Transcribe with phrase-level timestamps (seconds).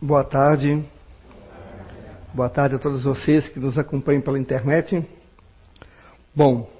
[0.00, 0.84] Boa tarde.
[2.32, 5.04] Boa tarde a todos vocês que nos acompanham pela internet.
[6.32, 6.70] Bom,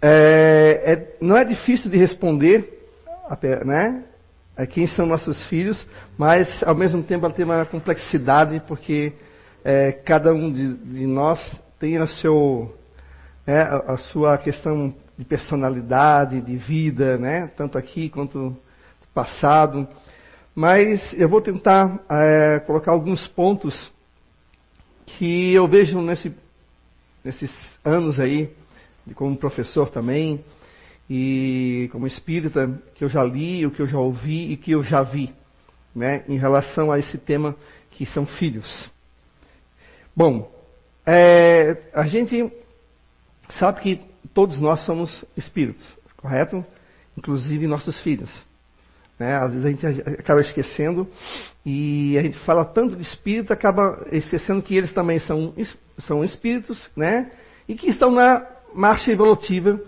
[0.00, 2.88] é, é, não é difícil de responder,
[3.66, 4.02] né?
[4.56, 9.12] É, quem são nossos filhos, mas ao mesmo tempo ela tem uma complexidade porque
[9.62, 11.38] é, cada um de, de, nós
[11.78, 12.74] tem a, seu,
[13.46, 17.50] né, a, sua questão de personalidade, de vida, né?
[17.58, 18.56] Tanto aqui quanto
[19.12, 19.86] passado.
[20.56, 23.92] Mas eu vou tentar é, colocar alguns pontos
[25.04, 26.34] que eu vejo nesse,
[27.22, 27.50] nesses
[27.84, 28.50] anos aí,
[29.14, 30.42] como professor também,
[31.10, 34.82] e como espírita, que eu já li, o que eu já ouvi e que eu
[34.82, 35.30] já vi,
[35.94, 37.54] né, em relação a esse tema
[37.90, 38.90] que são filhos.
[40.16, 40.50] Bom,
[41.04, 42.50] é, a gente
[43.50, 44.00] sabe que
[44.32, 45.86] todos nós somos espíritos,
[46.16, 46.64] correto?
[47.14, 48.45] Inclusive nossos filhos.
[49.18, 49.36] Né?
[49.36, 49.86] Às vezes a gente
[50.20, 51.08] acaba esquecendo
[51.64, 55.54] e a gente fala tanto de espírito, acaba esquecendo que eles também são,
[55.98, 57.30] são espíritos, né?
[57.66, 59.80] E que estão na marcha evolutiva,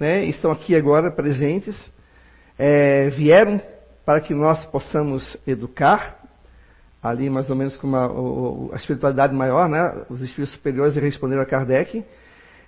[0.00, 0.24] né?
[0.24, 1.78] Estão aqui agora presentes,
[2.58, 3.60] é, vieram
[4.06, 6.18] para que nós possamos educar,
[7.02, 10.04] ali mais ou menos com a espiritualidade maior, né?
[10.08, 12.02] Os espíritos superiores responderam a Kardec,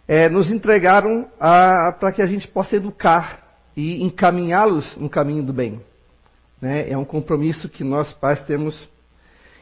[0.06, 3.42] é, nos entregaram para que a gente possa educar
[3.74, 5.80] e encaminhá-los no caminho do bem.
[6.64, 6.88] Né?
[6.88, 8.90] É um compromisso que nós pais temos.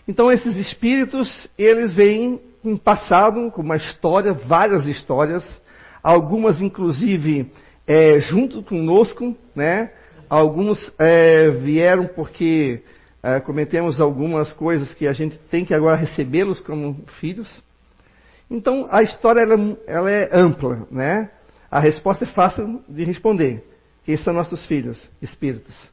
[0.07, 5.45] Então esses espíritos, eles vêm com passado, com uma história, várias histórias,
[6.01, 7.51] algumas inclusive
[7.89, 9.91] é, junto conosco, né?
[10.31, 12.85] Alguns é, vieram porque
[13.21, 17.65] é, cometemos algumas coisas que a gente tem que agora recebê-los como filhos.
[18.49, 21.33] Então a história ela, ela é ampla, né?
[21.69, 23.65] A resposta é fácil de responder.
[24.05, 25.11] Quem são nossos filhos?
[25.21, 25.92] Espíritos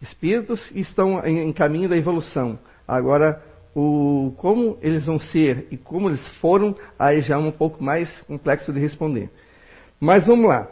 [0.00, 2.58] espíritos estão em, caminho da evolução.
[2.86, 3.42] Agora,
[3.74, 8.22] o, como eles vão ser e como eles foram, aí já é um pouco mais
[8.22, 9.30] complexo de responder.
[9.98, 10.68] Mas vamos lá.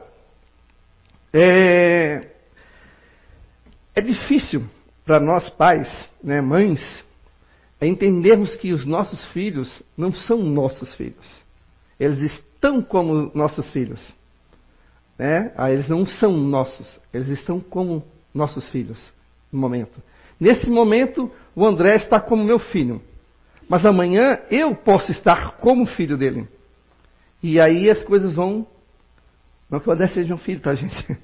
[1.32, 2.28] É,
[3.94, 4.65] é difícil
[5.04, 5.88] para nós pais,
[6.22, 6.81] né, mães,
[7.81, 11.27] entendermos que os nossos filhos não são nossos filhos.
[11.98, 14.00] Eles estão como nossos filhos.
[15.19, 15.53] Né?
[15.56, 19.15] Ah, eles não são nossos, eles estão como nossos filhos
[19.56, 20.03] momento.
[20.38, 23.00] Nesse momento, o André está como meu filho.
[23.69, 26.48] Mas amanhã eu posso estar como filho dele.
[27.42, 28.66] E aí as coisas vão.
[29.70, 31.19] Não que o André seja um filho, tá, gente?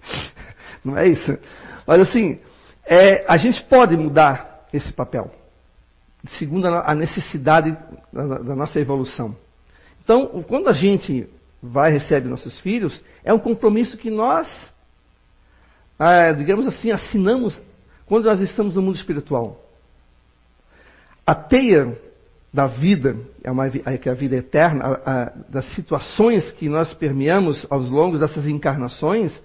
[0.84, 1.38] Não é isso.
[1.86, 2.38] Mas assim,
[2.84, 5.30] é, a gente pode mudar esse papel.
[6.38, 7.76] Segundo a necessidade
[8.12, 9.36] da, da nossa evolução.
[10.02, 11.28] Então, quando a gente
[11.62, 14.48] vai receber nossos filhos, é um compromisso que nós
[15.98, 17.60] ah, digamos assim, assinamos
[18.06, 19.60] quando nós estamos no mundo espiritual.
[21.26, 21.98] A teia
[22.52, 26.92] da vida, é uma, que é a vida eterna, a, a, das situações que nós
[26.94, 29.38] permeamos aos longos dessas encarnações,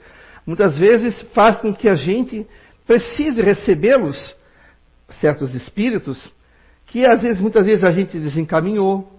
[0.46, 2.46] muitas vezes faz com que a gente
[2.86, 4.36] precise recebê-los,
[5.20, 6.32] certos espíritos,
[6.86, 9.10] que às vezes, muitas vezes a gente desencaminhou,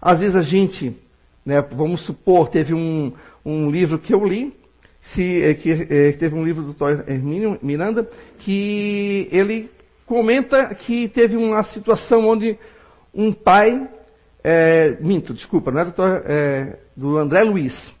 [0.00, 0.96] às vezes a gente,
[1.44, 3.12] né, vamos supor, teve um,
[3.44, 4.54] um livro que eu li,
[5.14, 7.08] se, é, que, é, teve um livro do Dr.
[7.08, 8.08] Hermínio Miranda
[8.38, 9.70] que ele
[10.04, 12.58] comenta que teve uma situação onde
[13.14, 13.88] um pai,
[14.42, 17.94] é, minto, desculpa, não é, doutor, é do André Luiz.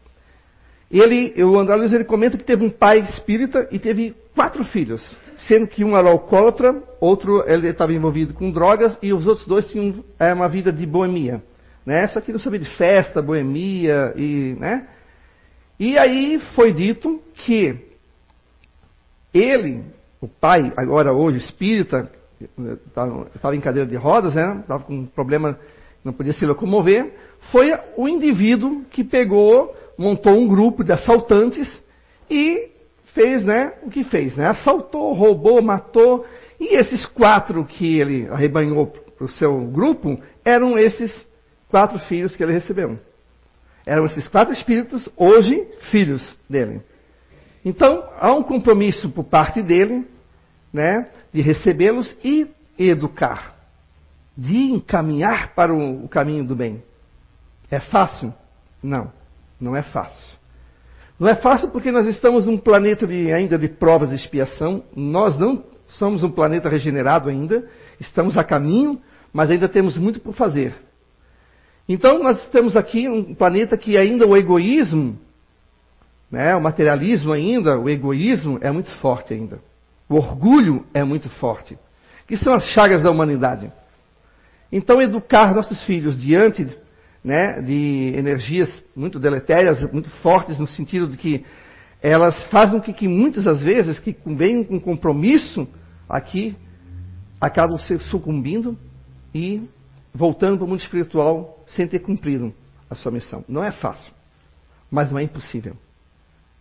[0.90, 5.16] Ele, o André Luiz ele comenta que teve um pai espírita e teve quatro filhos,
[5.48, 9.66] sendo que um era alcoólatra, outro ele estava envolvido com drogas e os outros dois
[9.70, 11.42] tinham uma vida de boemia,
[11.84, 12.06] né?
[12.08, 14.86] Só que não sabia de festa, boemia e, né?
[15.78, 17.76] E aí foi dito que
[19.32, 19.84] ele,
[20.20, 22.10] o pai, agora hoje espírita,
[23.34, 24.60] estava em cadeira de rodas, né?
[24.60, 25.58] Estava com um problema,
[26.02, 27.12] não podia se locomover.
[27.52, 31.82] Foi o indivíduo que pegou, montou um grupo de assaltantes
[32.30, 32.70] e
[33.14, 33.74] fez, né?
[33.82, 34.48] O que fez, né?
[34.48, 36.24] Assaltou, roubou, matou.
[36.58, 41.12] E esses quatro que ele arrebanhou para o seu grupo eram esses
[41.68, 42.98] quatro filhos que ele recebeu.
[43.86, 46.82] Eram esses quatro espíritos, hoje filhos dele.
[47.64, 50.04] Então, há um compromisso por parte dele,
[50.72, 53.56] né, de recebê-los e educar,
[54.36, 56.82] de encaminhar para o, caminho do bem.
[57.70, 58.34] É fácil?
[58.82, 59.12] Não,
[59.60, 60.36] não é fácil.
[61.18, 64.84] Não é fácil porque nós estamos num planeta de, ainda de provas e expiação.
[64.94, 67.66] Nós não somos um planeta regenerado ainda.
[67.98, 69.00] Estamos a caminho,
[69.32, 70.85] mas ainda temos muito por fazer.
[71.88, 75.18] Então nós temos aqui um planeta que ainda o egoísmo,
[76.30, 79.60] né, o materialismo ainda, o egoísmo é muito forte ainda.
[80.08, 81.78] O orgulho é muito forte.
[82.26, 83.70] que são as chagas da humanidade.
[84.72, 86.66] Então, educar nossos filhos diante
[87.22, 91.44] né, de energias muito deletérias, muito fortes, no sentido de que
[92.02, 95.68] elas fazem com que muitas das vezes, que vêm com compromisso
[96.08, 96.56] aqui,
[97.40, 98.76] acabam se sucumbindo
[99.34, 99.62] e
[100.16, 102.52] voltando para o mundo espiritual sem ter cumprido
[102.88, 103.44] a sua missão.
[103.46, 104.12] Não é fácil,
[104.90, 105.76] mas não é impossível.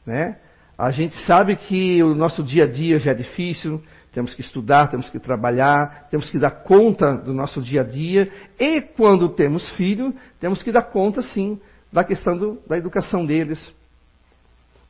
[0.06, 0.38] Né?
[0.78, 3.82] A gente sabe que o nosso dia a dia já é difícil,
[4.12, 8.30] temos que estudar, temos que trabalhar, temos que dar conta do nosso dia a dia.
[8.60, 11.60] E quando temos filho, temos que dar conta, sim,
[11.92, 13.74] da questão do, da educação deles.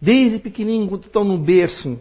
[0.01, 2.00] Desde pequenininho, quando estão no berço,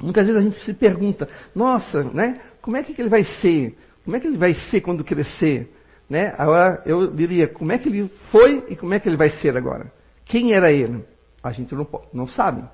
[0.00, 2.40] muitas vezes a gente se pergunta: nossa, né?
[2.60, 3.76] Como é que ele vai ser?
[4.04, 5.70] Como é que ele vai ser quando crescer?
[6.08, 6.34] Né?
[6.38, 9.56] Agora eu diria: como é que ele foi e como é que ele vai ser
[9.56, 9.92] agora?
[10.24, 11.04] Quem era ele?
[11.42, 12.64] A gente não, não sabe.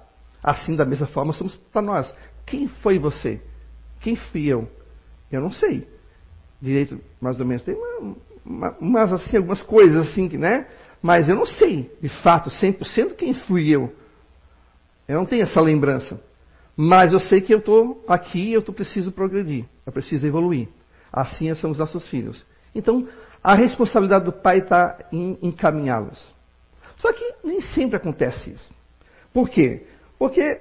[0.42, 2.14] Assim, da mesma forma, somos para nós.
[2.46, 3.40] Quem foi você?
[4.00, 4.68] Quem fui eu?
[5.30, 5.88] Eu não sei.
[6.60, 7.62] Direito, mais ou menos.
[7.62, 10.66] Tem uma, uma, umas, assim, algumas coisas assim, né?
[11.02, 13.92] Mas eu não sei, de fato, 100% quem fui eu.
[15.06, 16.20] Eu não tenho essa lembrança.
[16.76, 19.64] Mas eu sei que eu estou aqui e eu tô, preciso progredir.
[19.86, 20.68] Eu preciso evoluir.
[21.12, 22.44] Assim são os nossos filhos.
[22.74, 23.06] Então,
[23.42, 26.34] a responsabilidade do pai está em encaminhá-los.
[26.96, 28.72] Só que nem sempre acontece isso.
[29.32, 29.86] Por quê?
[30.18, 30.60] Porque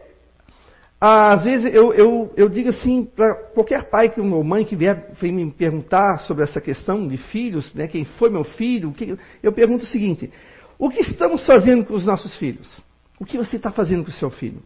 [0.99, 5.51] às vezes eu, eu, eu digo assim para qualquer pai ou mãe que vier me
[5.51, 9.87] perguntar sobre essa questão de filhos, né, quem foi meu filho, que, eu pergunto o
[9.87, 10.31] seguinte:
[10.79, 12.81] o que estamos fazendo com os nossos filhos?
[13.19, 14.61] O que você está fazendo com o seu filho?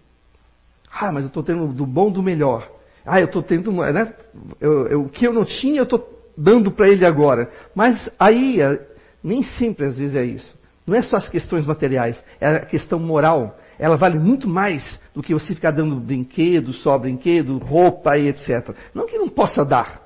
[0.91, 2.69] Ah, mas eu estou tendo do bom do melhor.
[3.05, 4.13] Ah, eu estou tendo, né?
[4.59, 7.49] Eu, eu, o que eu não tinha, eu estou dando para ele agora.
[7.73, 8.79] Mas aí, é,
[9.23, 10.57] nem sempre às vezes é isso.
[10.85, 13.57] Não é só as questões materiais, é a questão moral.
[13.77, 18.73] Ela vale muito mais do que você ficar dando brinquedo, só brinquedo, roupa e etc.
[18.93, 20.01] Não que não possa dar.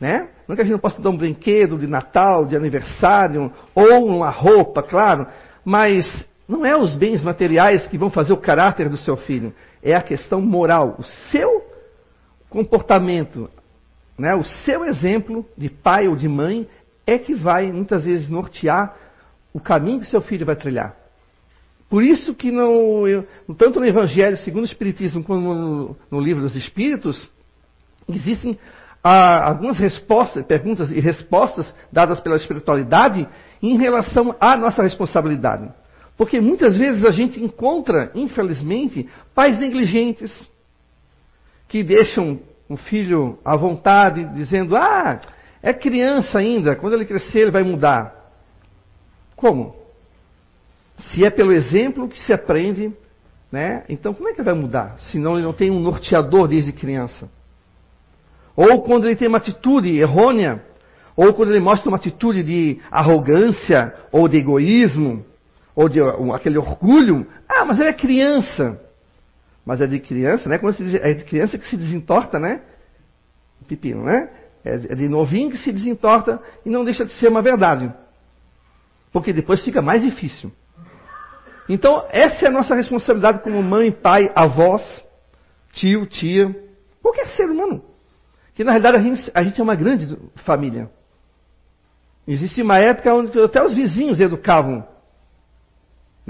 [0.00, 0.28] Né?
[0.48, 4.30] Não que a gente não possa dar um brinquedo de Natal, de aniversário, ou uma
[4.30, 5.26] roupa, claro,
[5.62, 9.94] mas não é os bens materiais que vão fazer o caráter do seu filho, é
[9.94, 11.62] a questão moral, o seu
[12.48, 13.50] comportamento,
[14.20, 14.34] né?
[14.34, 16.68] o seu exemplo de pai ou de mãe
[17.06, 18.94] é que vai muitas vezes nortear
[19.52, 20.94] o caminho que seu filho vai trilhar.
[21.88, 23.24] Por isso que no,
[23.58, 27.28] tanto no Evangelho segundo o Espiritismo como no, no livro dos Espíritos,
[28.08, 28.58] existem
[29.02, 33.26] ah, algumas respostas, perguntas e respostas dadas pela espiritualidade
[33.62, 35.68] em relação à nossa responsabilidade.
[36.16, 40.30] Porque muitas vezes a gente encontra, infelizmente, pais negligentes
[41.66, 42.38] que deixam
[42.70, 45.20] o filho à vontade, dizendo: ah,
[45.60, 48.14] é criança ainda, quando ele crescer ele vai mudar.
[49.34, 49.74] Como?
[50.96, 52.92] Se é pelo exemplo que se aprende,
[53.50, 53.82] né?
[53.88, 54.96] Então como é que vai mudar?
[54.98, 57.28] Se não ele não tem um norteador desde criança.
[58.54, 60.62] Ou quando ele tem uma atitude errônea,
[61.16, 65.24] ou quando ele mostra uma atitude de arrogância ou de egoísmo,
[65.74, 68.80] ou de um, aquele orgulho, ah, mas ele é criança.
[69.64, 70.58] Mas é de criança, né?
[70.58, 72.62] Quando diz, é de criança que se desentorta, né?
[73.68, 74.30] Pepino, né?
[74.64, 77.92] É de novinho que se desentorta e não deixa de ser uma verdade.
[79.12, 80.52] Porque depois fica mais difícil.
[81.68, 84.82] Então, essa é a nossa responsabilidade como mãe, pai, avós,
[85.72, 86.54] tio, tia,
[87.00, 87.84] qualquer ser humano.
[88.54, 90.90] Que na realidade a gente, a gente é uma grande família.
[92.26, 94.86] Existia uma época onde até os vizinhos educavam,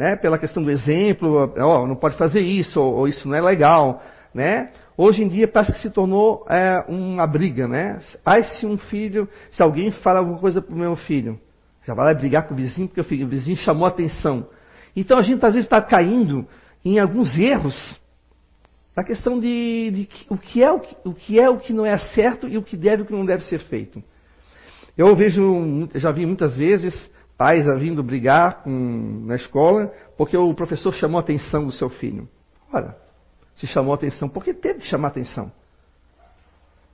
[0.00, 3.40] né, pela questão do exemplo, oh, não pode fazer isso, ou, ou, isso não é
[3.42, 4.02] legal,
[4.32, 4.70] né?
[4.96, 7.98] Hoje em dia parece que se tornou é, uma briga, né?
[8.24, 11.38] Ai, se um filho, se alguém fala alguma coisa para o meu filho,
[11.86, 14.46] já vai lá brigar com o vizinho porque o vizinho chamou a atenção.
[14.96, 16.46] Então a gente às vezes está caindo
[16.82, 18.00] em alguns erros
[18.96, 21.84] na questão de, de, o, que é o, que, o que é o que não
[21.84, 24.02] é certo e o que deve e o que não deve ser feito.
[24.96, 30.92] Eu vejo, já vi muitas vezes pais vindo brigar com, na escola porque o professor
[30.92, 32.28] chamou a atenção do seu filho.
[32.70, 32.94] Ora,
[33.54, 35.50] se chamou a atenção, porque teve que chamar a atenção.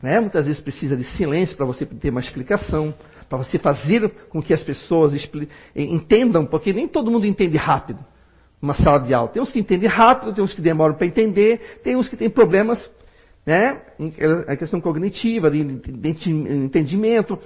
[0.00, 0.20] Né?
[0.20, 2.94] Muitas vezes precisa de silêncio para você ter uma explicação,
[3.28, 5.12] para você fazer com que as pessoas
[5.74, 7.98] entendam, porque nem todo mundo entende rápido
[8.62, 9.28] uma sala de aula.
[9.30, 12.30] Tem uns que entendem rápido, tem uns que demoram para entender, tem uns que têm
[12.30, 12.88] problemas,
[13.44, 13.82] né,
[14.46, 17.36] a questão cognitiva, de entendimento.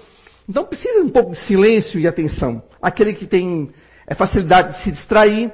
[0.49, 2.63] Então precisa um pouco de silêncio e atenção.
[2.81, 3.71] Aquele que tem
[4.07, 5.53] é, facilidade de se distrair.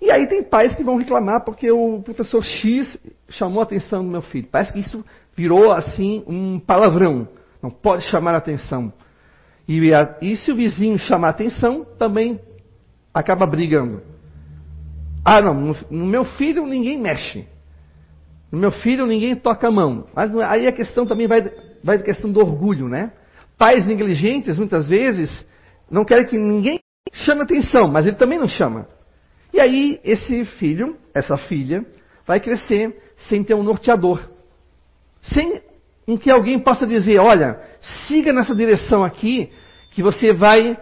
[0.00, 4.10] E aí tem pais que vão reclamar porque o professor X chamou a atenção do
[4.10, 4.48] meu filho.
[4.50, 7.28] Parece que isso virou assim um palavrão.
[7.62, 8.92] Não pode chamar a atenção.
[9.66, 12.40] E, a, e se o vizinho chamar atenção, também
[13.12, 14.02] acaba brigando.
[15.24, 17.48] Ah, não, no, no, meu filho ninguém mexe.
[18.52, 20.06] No meu filho ninguém toca a mão.
[20.14, 21.50] Mas aí a questão também vai
[21.82, 23.12] vai da questão do orgulho, né?
[23.58, 25.44] Pais negligentes, muitas vezes,
[25.90, 26.78] não querem que ninguém
[27.12, 28.88] chame atenção, mas ele também não chama.
[29.52, 31.84] E aí, esse filho, essa filha,
[32.26, 34.20] vai crescer sem ter um norteador.
[35.22, 35.62] Sem
[36.06, 37.60] em que alguém possa dizer: olha,
[38.06, 39.50] siga nessa direção aqui,
[39.92, 40.78] que você vai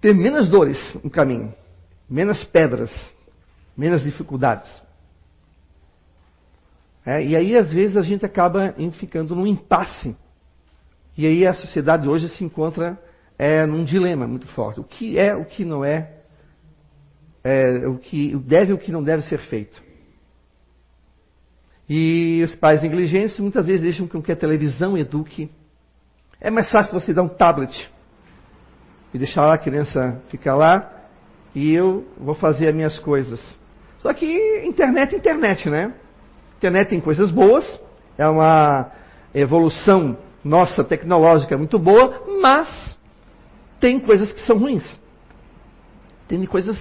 [0.00, 1.54] ter menos dores no caminho,
[2.10, 2.92] menos pedras,
[3.76, 4.82] menos dificuldades.
[7.06, 10.16] É, e aí, às vezes, a gente acaba ficando num impasse.
[11.16, 12.98] E aí a sociedade hoje se encontra
[13.38, 14.80] é, num dilema muito forte.
[14.80, 16.10] O que é, o que não é,
[17.42, 19.82] é o que deve e o que não deve ser feito.
[21.88, 25.50] E os pais negligentes muitas vezes deixam com que a televisão eduque.
[26.40, 27.90] É mais fácil você dar um tablet
[29.12, 30.90] e deixar a criança ficar lá
[31.54, 33.40] e eu vou fazer as minhas coisas.
[33.98, 34.26] Só que
[34.66, 35.94] internet é internet, né?
[36.56, 37.80] Internet tem coisas boas,
[38.18, 38.90] é uma
[39.34, 42.98] evolução nossa tecnológica muito boa, mas
[43.80, 45.00] tem coisas que são ruins.
[46.28, 46.76] Tem coisas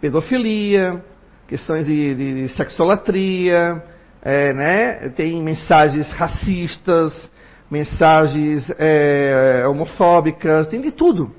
[0.00, 1.04] pedofilia,
[1.46, 3.82] questões de, de, de sexolatria,
[4.22, 5.08] é, né?
[5.10, 7.30] tem mensagens racistas,
[7.70, 11.32] mensagens é, homofóbicas, tem de tudo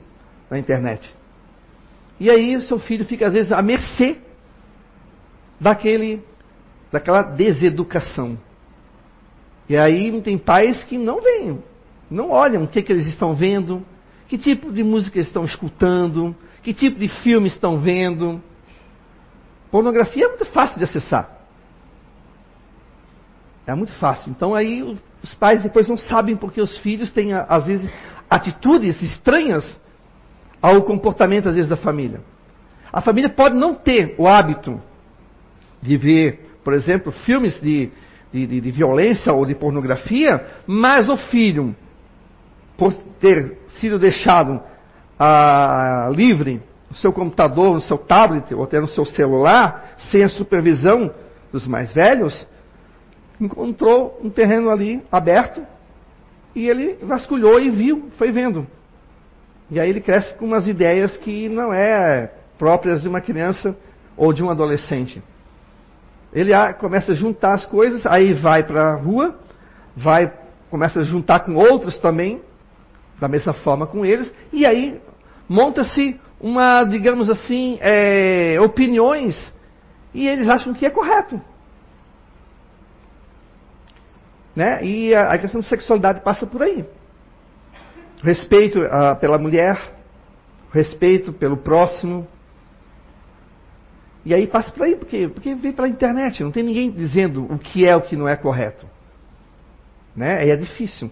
[0.50, 1.13] na internet.
[2.20, 4.18] E aí o seu filho fica às vezes à mercê
[5.60, 6.24] daquele,
[6.92, 8.38] daquela deseducação.
[9.67, 11.63] E aí tem pais que não veem,
[12.10, 13.86] não olham o que, que eles estão vendo,
[14.27, 18.41] que tipo de música estão escutando, que tipo de filme estão vendo.
[19.72, 21.29] Pornografia é muito fácil de acessar.
[23.65, 24.32] É muito fácil.
[24.32, 27.91] Então aí os pais depois não sabem porque os filhos têm, às vezes,
[28.29, 29.63] atitudes estranhas
[30.62, 32.22] ao comportamento, às vezes, da família.
[32.91, 34.82] A família pode não ter o hábito
[35.82, 37.91] de ver, por exemplo, filmes de,
[38.34, 41.75] de, de, de violência ou de pornografia, mas o filho,
[42.75, 44.60] por ter sido deixado
[45.20, 46.60] ah, livre
[46.90, 51.13] no seu computador, no seu tablet ou até no seu celular, sem a supervisão
[51.52, 52.48] dos mais velhos,
[53.40, 55.62] encontrou um terreno ali aberto
[56.56, 58.66] e ele vasculhou e viu, foi vendo.
[59.70, 63.75] E aí ele cresce com umas ideias que não é próprias de uma criança
[64.18, 65.22] ou de um adolescente.
[66.34, 69.38] Ele começa a juntar as coisas, aí vai para a rua,
[69.96, 70.34] vai,
[70.70, 72.42] começa a juntar com outros também,
[73.20, 75.00] da mesma forma com eles, e aí
[75.48, 79.54] monta-se uma, digamos assim, é, opiniões,
[80.13, 81.40] e eles acham que é correto.
[84.56, 84.84] Né?
[84.84, 86.86] E a, a questão da sexualidade passa por aí.
[88.22, 89.80] Respeito uh, pela mulher,
[90.72, 92.28] respeito pelo próximo.
[94.25, 97.60] E aí passa por aí, porque, porque vem pela internet, não tem ninguém dizendo o
[97.60, 98.88] que é o que não é correto.
[100.15, 100.38] Né?
[100.39, 101.12] Aí é difícil.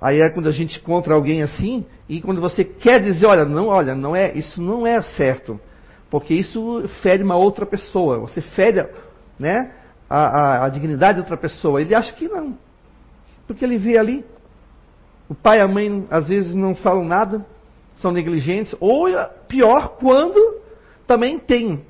[0.00, 3.68] Aí é quando a gente encontra alguém assim, e quando você quer dizer, olha, não,
[3.68, 5.60] olha, não é, isso não é certo,
[6.10, 8.86] porque isso fere uma outra pessoa, você fere
[9.38, 9.72] né,
[10.08, 11.80] a, a, a dignidade de outra pessoa.
[11.80, 12.58] Ele acha que não.
[13.46, 14.24] Porque ele vê ali.
[15.28, 17.46] O pai e a mãe às vezes não falam nada,
[17.96, 19.06] são negligentes, ou
[19.46, 20.60] pior, quando
[21.06, 21.84] também tem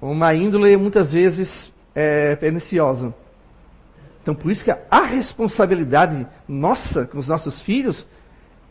[0.00, 3.14] uma índole muitas vezes é, perniciosa.
[4.22, 8.06] Então por isso que a responsabilidade nossa com os nossos filhos,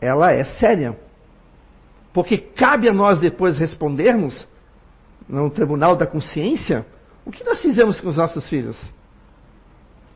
[0.00, 0.96] ela é séria.
[2.12, 4.46] Porque cabe a nós depois respondermos
[5.28, 6.86] no tribunal da consciência
[7.24, 8.78] o que nós fizemos com os nossos filhos.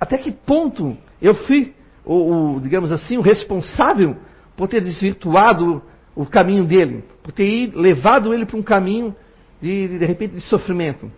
[0.01, 4.17] Até que ponto eu fui o, o, digamos assim, o responsável
[4.57, 5.83] por ter desvirtuado
[6.15, 9.15] o caminho dele, por ter levado ele para um caminho
[9.63, 11.11] de, de repente, de sofrimento.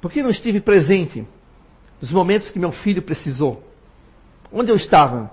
[0.00, 1.26] Por que não estive presente
[2.00, 3.62] nos momentos que meu filho precisou?
[4.52, 5.30] Onde eu estava?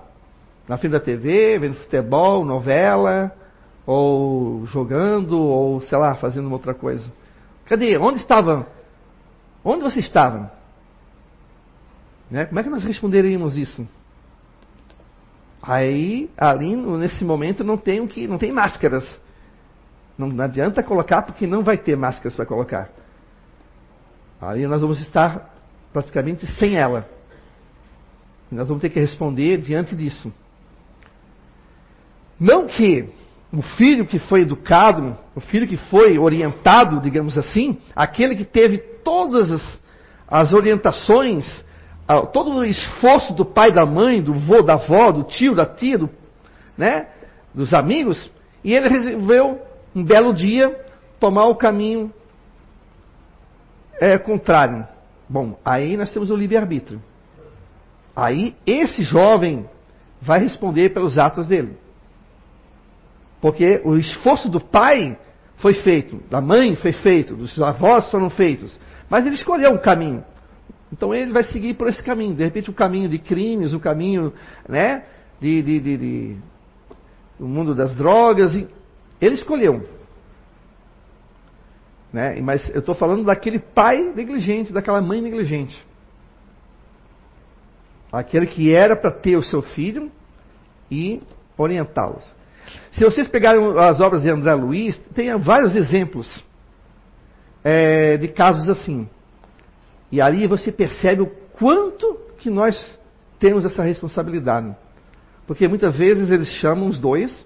[0.66, 3.30] Na frente da TV, vendo futebol, novela,
[3.86, 7.12] ou jogando, ou sei lá, fazendo uma outra coisa.
[7.66, 7.96] Cadê?
[7.98, 8.66] Onde estava?
[9.62, 10.50] Onde você estava?
[12.30, 12.46] Né?
[12.46, 13.86] Como é que nós responderíamos isso?
[15.62, 19.04] Aí, ali, nesse momento, não tem, que, não tem máscaras.
[20.16, 22.90] Não, adianta colocar, porque não vai ter máscaras para colocar.
[24.40, 25.54] Aí nós vamos estar
[25.92, 27.08] praticamente sem ela.
[28.50, 30.32] Nós vamos ter que responder diante disso.
[32.38, 33.08] Não que
[33.52, 38.78] o filho que foi educado, o filho que foi orientado, digamos assim, aquele que teve
[38.78, 39.80] todas as,
[40.28, 41.64] as orientações
[42.32, 45.98] todo o esforço do pai, da mãe, do vô, da avó, do tio, da tia,
[45.98, 46.08] do,
[46.78, 47.08] né,
[47.52, 48.30] dos amigos,
[48.62, 49.60] e ele resolveu,
[49.96, 50.78] um belo dia,
[51.18, 52.12] tomar o caminho
[53.98, 54.86] é, contrário.
[55.26, 57.02] Bom, aí nós temos o livre-arbítrio.
[58.14, 59.66] Aí esse jovem
[60.20, 61.78] vai responder pelos atos dele.
[63.40, 65.18] Porque o esforço do pai
[65.56, 68.78] foi feito, da mãe foi feito, dos avós foram feitos.
[69.08, 70.22] Mas ele escolheu um caminho.
[70.92, 72.34] Então ele vai seguir por esse caminho.
[72.34, 74.32] De repente, o caminho de crimes, o caminho
[74.68, 75.04] né,
[75.40, 76.36] de, de, de, de
[77.40, 78.52] o mundo das drogas.
[79.20, 79.88] Ele escolheu.
[82.12, 82.40] Né?
[82.40, 85.84] Mas eu estou falando daquele pai negligente, daquela mãe negligente.
[88.12, 90.10] Aquele que era para ter o seu filho
[90.90, 91.20] e
[91.58, 92.24] orientá-los.
[92.92, 96.42] Se vocês pegarem as obras de André Luiz, tem vários exemplos
[97.62, 99.08] é, de casos assim.
[100.10, 102.98] E ali você percebe o quanto que nós
[103.38, 104.74] temos essa responsabilidade.
[105.46, 107.45] Porque muitas vezes eles chamam os dois,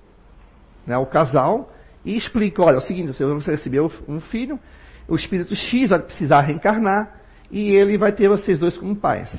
[0.86, 1.72] né, o casal,
[2.04, 4.58] e explicam, olha, é o seguinte, você recebeu um filho,
[5.06, 7.20] o espírito X vai precisar reencarnar,
[7.50, 9.30] e ele vai ter vocês dois como pais.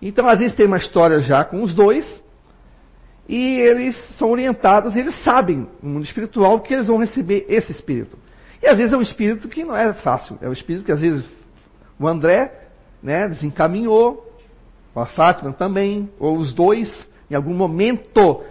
[0.00, 2.22] Então, às vezes tem uma história já com os dois,
[3.28, 8.18] e eles são orientados, eles sabem, no mundo espiritual, que eles vão receber esse espírito.
[8.62, 11.00] E às vezes é um espírito que não é fácil, é um espírito que às
[11.00, 11.28] vezes
[11.98, 12.52] o André
[13.02, 14.26] né, desencaminhou,
[14.94, 18.42] a Fátima também, ou os dois, em algum momento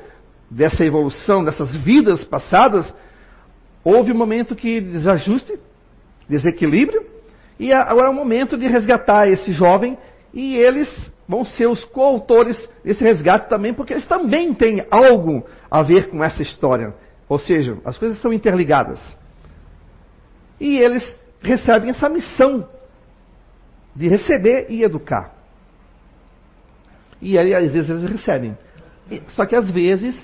[0.50, 2.94] dessa evolução, dessas vidas passadas,
[3.84, 5.60] houve um momento que desajuste,
[6.28, 7.06] desequilíbrio,
[7.60, 9.98] e agora é o momento de resgatar esse jovem,
[10.34, 15.84] e eles vão ser os coautores desse resgate também, porque eles também têm algo a
[15.84, 16.94] ver com essa história.
[17.28, 19.00] Ou seja, as coisas são interligadas.
[20.60, 21.06] E eles
[21.42, 22.68] recebem essa missão
[23.96, 25.36] de receber e educar.
[27.22, 28.58] E aí, às vezes, eles recebem.
[29.28, 30.16] Só que, às vezes,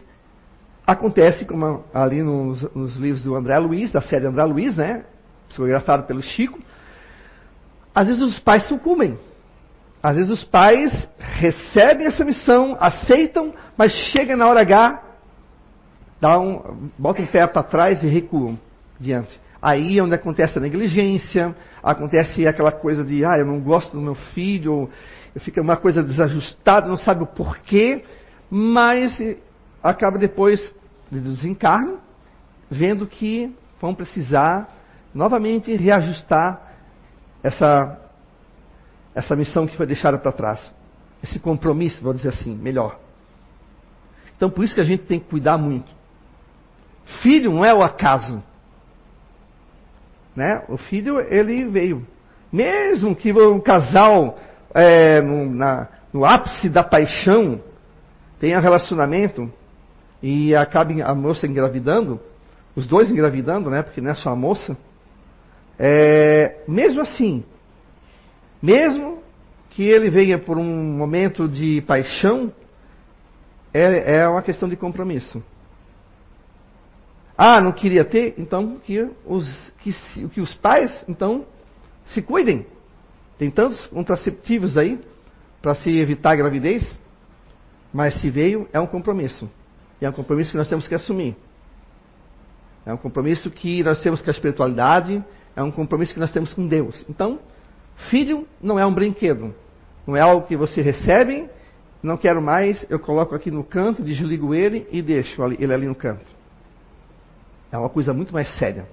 [0.85, 5.03] acontece, como ali nos, nos livros do André Luiz, da série André Luiz, né?
[5.47, 6.59] Psicografado pelo Chico,
[7.93, 9.17] às vezes os pais sucumbem.
[10.03, 15.01] Às vezes os pais recebem essa missão, aceitam, mas chega na hora H,
[16.21, 18.59] dá um, botam um pé para trás e recuam
[19.00, 19.39] diante.
[19.61, 24.01] Aí é onde acontece a negligência, acontece aquela coisa de, ah, eu não gosto do
[24.01, 24.89] meu filho,
[25.39, 28.03] fica uma coisa desajustada, não sabe o porquê,
[28.48, 29.19] mas
[29.89, 30.75] acaba depois
[31.11, 32.00] de desencarno,
[32.69, 34.67] vendo que vão precisar
[35.13, 36.59] novamente reajustar
[37.43, 38.00] essa,
[39.13, 40.74] essa missão que foi deixada para trás.
[41.24, 43.00] Esse compromisso, vou dizer assim, melhor.
[44.35, 45.91] Então por isso que a gente tem que cuidar muito.
[47.21, 48.43] Filho não é o acaso.
[50.35, 50.63] Né?
[50.67, 52.05] O filho, ele veio.
[52.51, 54.39] Mesmo que o casal,
[54.74, 57.61] é, no, na, no ápice da paixão,
[58.39, 59.51] tenha relacionamento
[60.27, 62.20] e acabe a moça engravidando,
[62.75, 63.83] os dois engravidando, né?
[63.83, 64.75] Porque não é só a moça.
[65.77, 67.44] É, mesmo assim,
[68.59, 69.20] mesmo
[69.70, 72.51] que ele venha por um momento de paixão,
[73.72, 75.44] é, é uma questão de compromisso.
[77.38, 78.33] Ah, não queria ter?
[78.35, 79.92] Então que os, que,
[80.29, 81.46] que os pais, então,
[82.03, 82.66] se cuidem.
[83.38, 85.00] Tem tantos contraceptivos aí
[85.61, 86.83] para se evitar a gravidez,
[87.94, 89.48] mas se veio, é um compromisso.
[90.05, 91.35] É um compromisso que nós temos que assumir.
[92.85, 95.24] É um compromisso que nós temos com a espiritualidade,
[95.55, 97.03] é um compromisso que nós temos com Deus.
[97.09, 97.39] Então,
[98.09, 99.53] filho não é um brinquedo.
[100.05, 101.50] Não é algo que você recebe,
[102.03, 105.96] não quero mais, eu coloco aqui no canto, desligo ele e deixo ele ali no
[105.96, 106.25] canto.
[107.72, 108.87] É uma coisa muito mais séria.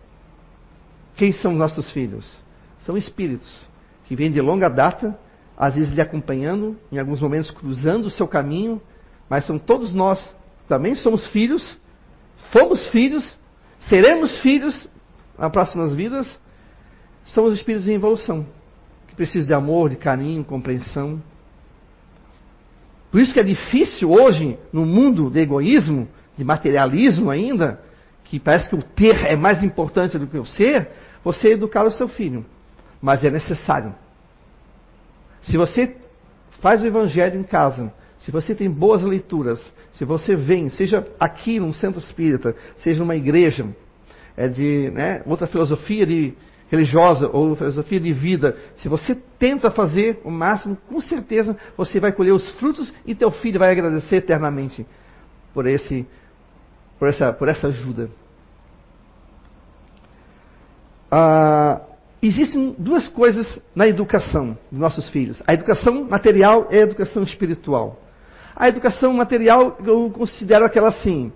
[1.17, 2.43] Quem são nossos filhos?
[2.87, 3.69] São espíritos
[4.07, 5.19] que vêm de longa data,
[5.59, 8.81] às vezes lhe acompanhando, em alguns momentos cruzando o seu caminho,
[9.29, 10.35] mas são todos nós,
[10.69, 11.79] também somos filhos,
[12.53, 13.37] fomos filhos,
[13.81, 14.89] seremos filhos
[15.39, 16.29] nas próximas vidas,
[17.27, 18.47] somos espíritos em evolução,
[19.09, 21.23] que precisam de amor, de carinho, compreensão.
[23.11, 27.81] Por isso que é difícil hoje, no mundo de egoísmo, de materialismo ainda,
[28.25, 30.91] que parece que o ter é mais importante do que o ser,
[31.23, 32.45] você educar o seu filho.
[33.01, 33.95] Mas é necessário.
[35.43, 35.97] Se você
[36.61, 39.61] faz o evangelho em casa, se você tem boas leituras,
[39.93, 43.67] se você vem, seja aqui num centro espírita, seja numa igreja,
[44.37, 46.35] é de né, outra filosofia de,
[46.73, 52.13] religiosa ou filosofia de vida, se você tenta fazer o máximo, com certeza você vai
[52.13, 54.87] colher os frutos e teu filho vai agradecer eternamente
[55.53, 56.07] por esse
[56.99, 58.09] por essa, por essa ajuda.
[61.11, 61.83] Ah,
[62.23, 68.01] existem duas coisas na educação dos nossos filhos: a educação material e a educação espiritual.
[68.55, 71.33] A educação material eu considero aquela assim: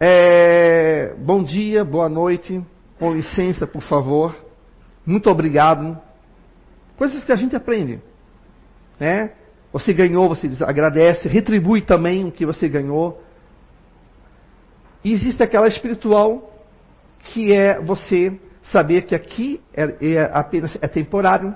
[0.00, 2.64] é, bom dia, boa noite,
[2.98, 4.36] com licença, por favor,
[5.06, 5.98] muito obrigado.
[6.96, 8.00] Coisas que a gente aprende.
[8.98, 9.32] Né?
[9.72, 13.22] Você ganhou, você agradece, retribui também o que você ganhou.
[15.04, 16.52] E existe aquela espiritual
[17.22, 21.54] que é você saber que aqui é, é apenas é temporário,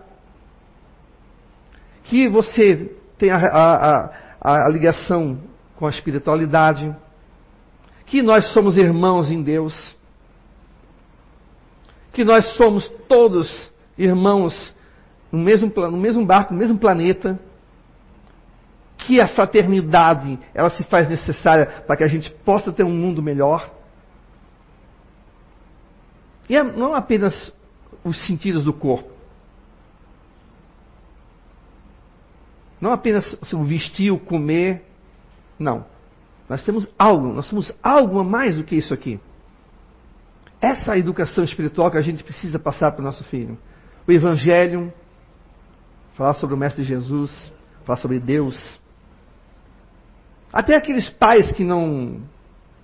[2.04, 5.38] que você tem a, a, a, a ligação
[5.76, 6.94] com a espiritualidade,
[8.06, 9.96] que nós somos irmãos em Deus,
[12.12, 14.74] que nós somos todos irmãos
[15.30, 17.38] no mesmo, no mesmo barco, no mesmo planeta,
[18.98, 23.22] que a fraternidade ela se faz necessária para que a gente possa ter um mundo
[23.22, 23.70] melhor.
[26.48, 27.54] E é não apenas
[28.04, 29.11] os sentidos do corpo.
[32.82, 34.84] Não apenas vestir, comer.
[35.56, 35.86] Não.
[36.48, 39.20] Nós temos algo, nós somos algo a mais do que isso aqui.
[40.60, 43.56] Essa é a educação espiritual que a gente precisa passar para o nosso filho.
[44.04, 44.92] O Evangelho,
[46.14, 47.52] falar sobre o Mestre Jesus,
[47.84, 48.80] falar sobre Deus.
[50.52, 52.20] Até aqueles pais que não,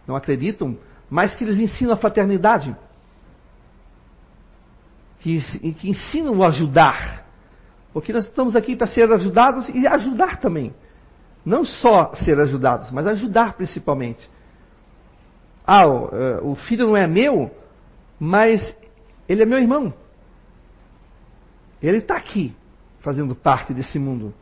[0.07, 0.79] não acreditam,
[1.11, 2.75] mas que eles ensinam a fraternidade.
[5.19, 5.41] Que,
[5.73, 7.28] que ensinam o ajudar.
[7.93, 10.75] Porque nós estamos aqui para ser ajudados e ajudar também.
[11.45, 14.29] Não só ser ajudados, mas ajudar principalmente.
[15.67, 17.51] Ah, o, o filho não é meu,
[18.19, 18.77] mas
[19.29, 19.93] ele é meu irmão.
[21.83, 22.55] Ele está aqui,
[23.01, 24.35] fazendo parte desse mundo.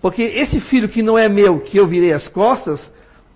[0.00, 2.80] Porque esse filho que não é meu, que eu virei as costas,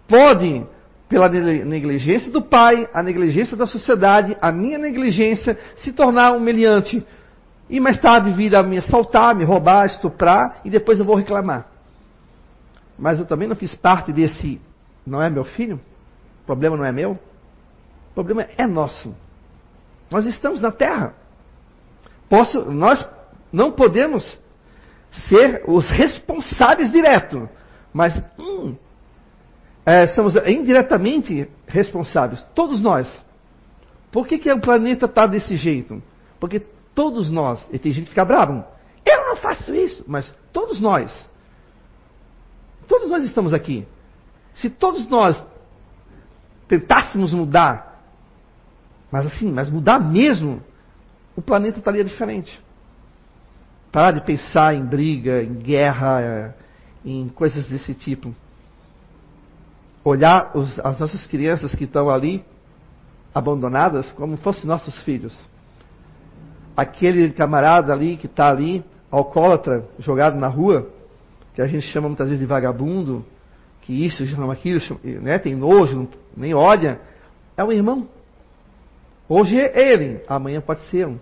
[0.06, 0.66] pode,
[1.08, 7.02] pela negligência do pai, a negligência da sociedade, a minha negligência, se tornar um meliante.
[7.68, 11.66] E mais tarde vir a me assaltar, me roubar, estuprar, e depois eu vou reclamar.
[12.98, 14.60] Mas eu também não fiz parte desse,
[15.06, 15.80] não é meu filho?
[16.42, 17.12] O problema não é meu?
[17.12, 19.14] O problema é nosso.
[20.10, 21.14] Nós estamos na terra.
[22.28, 23.06] Posso, nós
[23.52, 24.38] não podemos
[25.28, 27.48] ser os responsáveis direto,
[27.92, 28.76] mas hum,
[29.84, 33.24] é, somos indiretamente responsáveis, todos nós.
[34.10, 36.02] Por que, que o planeta está desse jeito?
[36.40, 36.62] Porque
[36.98, 38.64] todos nós, e tem gente que fica bravo,
[39.06, 41.30] eu não faço isso, mas todos nós,
[42.88, 43.86] todos nós estamos aqui.
[44.54, 45.40] Se todos nós
[46.66, 47.88] tentássemos mudar
[49.10, 50.62] mas assim, mas mudar mesmo,
[51.34, 52.60] o planeta estaria diferente.
[53.90, 56.54] Parar de pensar em briga, em guerra,
[57.04, 58.34] em coisas desse tipo.
[60.04, 62.44] Olhar os, as nossas crianças que estão ali,
[63.34, 65.48] abandonadas, como fossem nossos filhos.
[66.78, 70.88] Aquele camarada ali que está ali, alcoólatra, jogado na rua,
[71.52, 73.26] que a gente chama muitas vezes de vagabundo,
[73.82, 77.00] que isso chama aquilo, né, tem nojo, nem olha,
[77.56, 78.06] é um irmão.
[79.28, 81.18] Hoje é ele, amanhã pode ser um.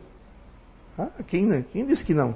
[0.98, 2.34] Ah, quem, quem disse que não?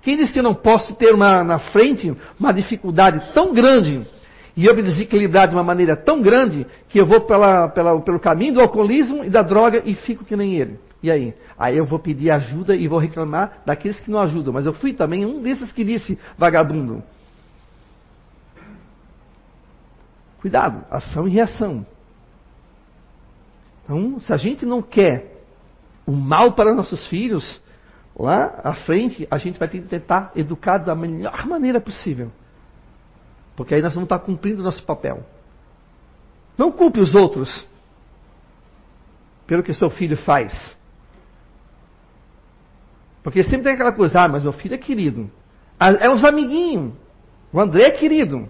[0.00, 4.06] Quem disse que eu não posso ter uma, na frente uma dificuldade tão grande
[4.56, 8.20] e eu me desequilibrar de uma maneira tão grande que eu vou pela, pela, pelo
[8.20, 10.78] caminho do alcoolismo e da droga e fico que nem ele?
[11.02, 11.34] E aí?
[11.58, 14.52] Aí eu vou pedir ajuda e vou reclamar daqueles que não ajudam.
[14.52, 17.02] Mas eu fui também um desses que disse vagabundo.
[20.40, 21.86] Cuidado, ação e reação.
[23.84, 25.42] Então, se a gente não quer
[26.06, 27.60] o mal para nossos filhos,
[28.18, 32.30] lá à frente a gente vai ter que tentar educar da melhor maneira possível.
[33.56, 35.24] Porque aí nós vamos estar cumprindo o nosso papel.
[36.56, 37.66] Não culpe os outros
[39.46, 40.52] pelo que seu filho faz.
[43.22, 45.30] Porque sempre tem aquela coisa, ah, mas meu filho é querido.
[45.78, 46.92] Ah, é os amiguinhos.
[47.52, 48.48] O André é querido.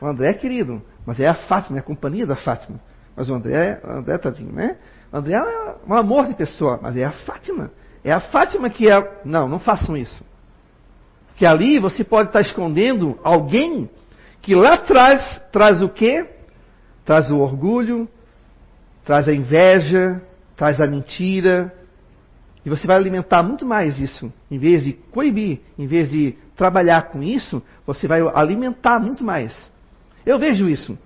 [0.00, 0.82] O André é querido.
[1.04, 2.80] Mas é a Fátima, é a companhia da Fátima.
[3.16, 4.76] Mas o André, o André tadinho, né?
[5.12, 7.70] O André é um amor de pessoa, mas é a Fátima.
[8.04, 9.20] É a Fátima que é.
[9.24, 10.24] Não, não façam isso.
[11.36, 13.88] Que ali você pode estar escondendo alguém
[14.42, 16.26] que lá atrás traz o quê?
[17.04, 18.08] Traz o orgulho,
[19.04, 20.22] traz a inveja,
[20.56, 21.72] traz a mentira.
[22.66, 24.30] E você vai alimentar muito mais isso.
[24.50, 29.56] Em vez de coibir, em vez de trabalhar com isso, você vai alimentar muito mais.
[30.26, 30.98] Eu vejo isso.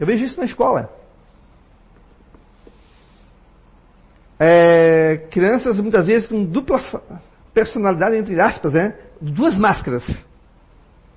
[0.00, 0.90] Eu vejo isso na escola.
[4.38, 6.80] é, crianças muitas vezes com dupla
[7.54, 8.94] personalidade, entre aspas, né?
[9.20, 10.04] duas máscaras.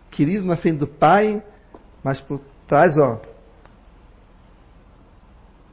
[0.09, 1.43] Querido na frente do pai,
[2.03, 3.21] mas por trás, ó.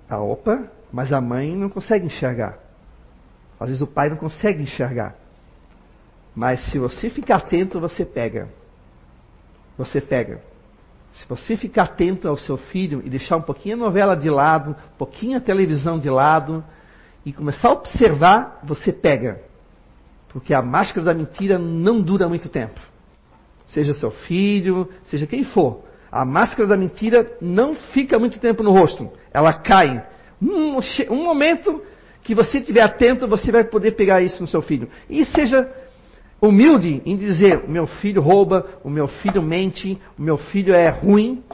[0.09, 2.59] A opa, mas a mãe não consegue enxergar.
[3.59, 5.15] Às vezes o pai não consegue enxergar.
[6.35, 8.49] Mas se você ficar atento, você pega.
[9.79, 10.43] Você pega.
[11.13, 14.73] Se você ficar atento ao seu filho e deixar um pouquinho a novela de lado,
[14.73, 16.63] um pouquinho a televisão de lado,
[17.25, 19.41] e começar a observar, você pega.
[20.29, 22.79] Porque a máscara da mentira não dura muito tempo.
[23.67, 25.85] seja seu filho, seja quem for.
[26.13, 30.07] A máscara da mentira não fica muito tempo no rosto, ela cai.
[30.41, 30.79] Um,
[31.11, 31.83] um momento
[32.27, 34.89] que você estiver atento, você vai poder pegar isso no seu filho.
[35.09, 35.73] E seja
[36.43, 40.89] humilde em dizer: o meu filho rouba, o meu filho mente, o meu filho é
[40.89, 41.45] ruim.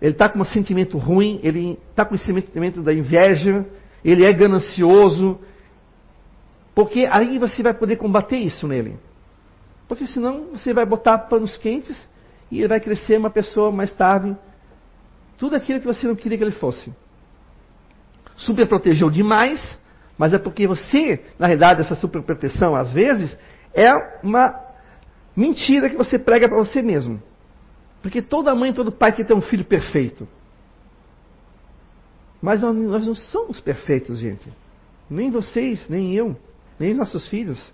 [0.00, 3.66] Ele está com um sentimento ruim, ele está com o sentimento da inveja,
[4.04, 5.36] ele é ganancioso.
[6.76, 8.96] Porque aí você vai poder combater isso nele.
[9.88, 12.08] Porque senão você vai botar panos quentes
[12.52, 14.36] e ele vai crescer uma pessoa mais tarde.
[15.36, 16.92] Tudo aquilo que você não queria que ele fosse.
[18.36, 19.78] Super protegeu demais,
[20.18, 23.36] mas é porque você, na realidade, essa super proteção, às vezes,
[23.74, 23.92] é
[24.22, 24.54] uma
[25.36, 27.22] mentira que você prega para você mesmo.
[28.02, 30.26] Porque toda mãe, todo pai quer ter um filho perfeito.
[32.40, 34.52] Mas nós, nós não somos perfeitos, gente.
[35.08, 36.36] Nem vocês, nem eu,
[36.78, 37.72] nem nossos filhos.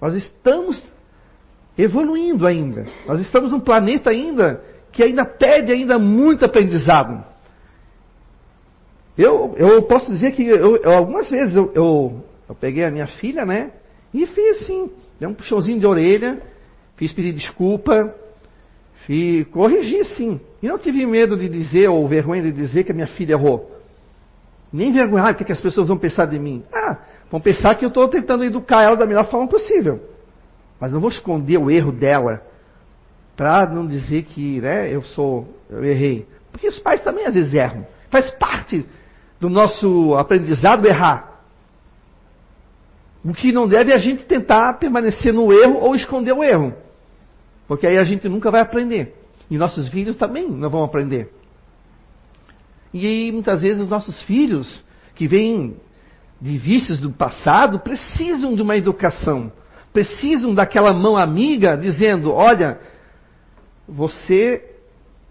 [0.00, 0.80] Nós estamos
[1.76, 2.86] evoluindo ainda.
[3.06, 7.24] Nós estamos num planeta ainda que ainda pede ainda muito aprendizado.
[9.18, 13.08] Eu, eu posso dizer que eu, eu, algumas vezes eu, eu, eu peguei a minha
[13.08, 13.72] filha, né?
[14.14, 16.40] E fiz assim, dei um puxãozinho de orelha,
[16.96, 18.14] fiz pedir desculpa,
[19.04, 20.40] fiz, corrigi sim.
[20.62, 23.76] E não tive medo de dizer, ou vergonha de dizer que a minha filha errou.
[24.72, 26.62] Nem vergonha, ah, o que, que as pessoas vão pensar de mim?
[26.72, 30.00] Ah, vão pensar que eu estou tentando educar ela da melhor forma possível.
[30.78, 32.40] Mas não vou esconder o erro dela
[33.36, 36.24] para não dizer que né, eu sou, eu errei.
[36.52, 37.84] Porque os pais também às vezes erram.
[38.10, 38.86] Faz parte
[39.40, 41.42] do nosso aprendizado errar.
[43.24, 46.74] O que não deve é a gente tentar permanecer no erro ou esconder o erro.
[47.66, 49.14] Porque aí a gente nunca vai aprender.
[49.50, 51.30] E nossos filhos também não vão aprender.
[52.92, 55.76] E muitas vezes os nossos filhos, que vêm
[56.40, 59.52] de vícios do passado, precisam de uma educação.
[59.92, 62.80] Precisam daquela mão amiga dizendo: olha,
[63.86, 64.64] você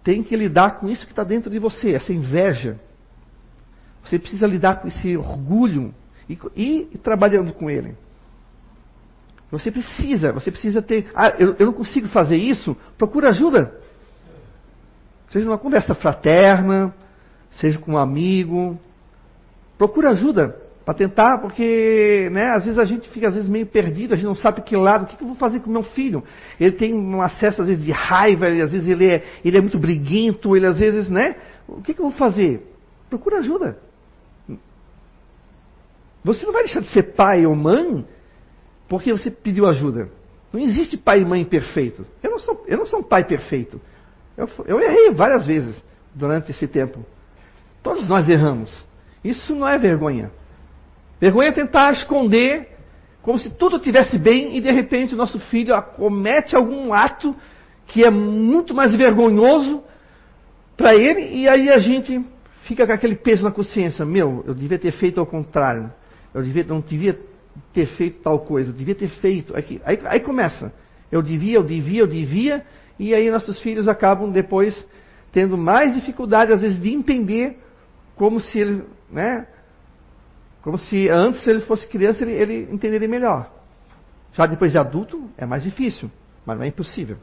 [0.04, 2.80] tem que lidar com isso que está dentro de você, essa inveja.
[4.08, 5.93] Você precisa lidar com esse orgulho
[6.30, 7.96] e, e, trabalhando com ele.
[9.52, 11.10] Você precisa, você precisa ter.
[11.13, 12.76] Ah, eu, eu não consigo fazer isso.
[12.98, 13.74] Procura ajuda.
[15.30, 16.93] Seja numa conversa fraterna,
[17.52, 18.80] seja com um amigo.
[19.78, 24.13] Procura ajuda para tentar, porque né, às vezes a gente fica às vezes meio perdido,
[24.13, 26.24] a gente não sabe que lado, o que, que eu vou fazer com meu filho?
[26.58, 29.62] Ele tem um acesso às vezes de raiva, ele, às vezes ele é, ele é
[29.62, 31.36] muito briguento, ele às vezes, né?
[31.67, 32.65] O que, que eu vou fazer?
[33.10, 33.87] Procura ajuda.
[36.23, 38.06] Você não vai deixar de ser pai ou mãe
[38.88, 40.10] porque você pediu ajuda.
[40.51, 42.06] Não existe pai e mãe perfeito.
[42.23, 43.82] Eu não sou, eu não sou um pai perfeito.
[44.38, 47.06] Eu, eu errei várias vezes durante esse tempo.
[47.84, 48.88] Todos nós erramos.
[49.23, 50.32] Isso não é vergonha.
[51.19, 52.77] Vergonha é tentar esconder
[53.21, 57.36] como se tudo estivesse bem e de repente o nosso filho comete algum ato
[57.88, 59.84] que é muito mais vergonhoso
[60.77, 62.23] para ele e aí a gente
[62.63, 64.06] fica com aquele peso na consciência.
[64.06, 65.91] Meu, eu devia ter feito ao contrário.
[66.38, 67.19] Eu devia, não devia
[67.73, 69.56] ter feito tal coisa, eu devia ter feito.
[69.56, 70.71] Aí, aí, começa.
[71.12, 72.65] Eu devia, eu devia, eu devia,
[73.00, 74.88] e aí nossos filhos acabam depois
[75.32, 77.58] tendo mais dificuldade, às vezes, de entender
[78.15, 79.47] como se ele, né?
[80.62, 83.52] Como se antes, se ele fosse criança, ele, ele entenderia melhor.
[84.34, 86.12] Já depois de adulto, é mais difícil,
[86.45, 87.17] mas não é impossível.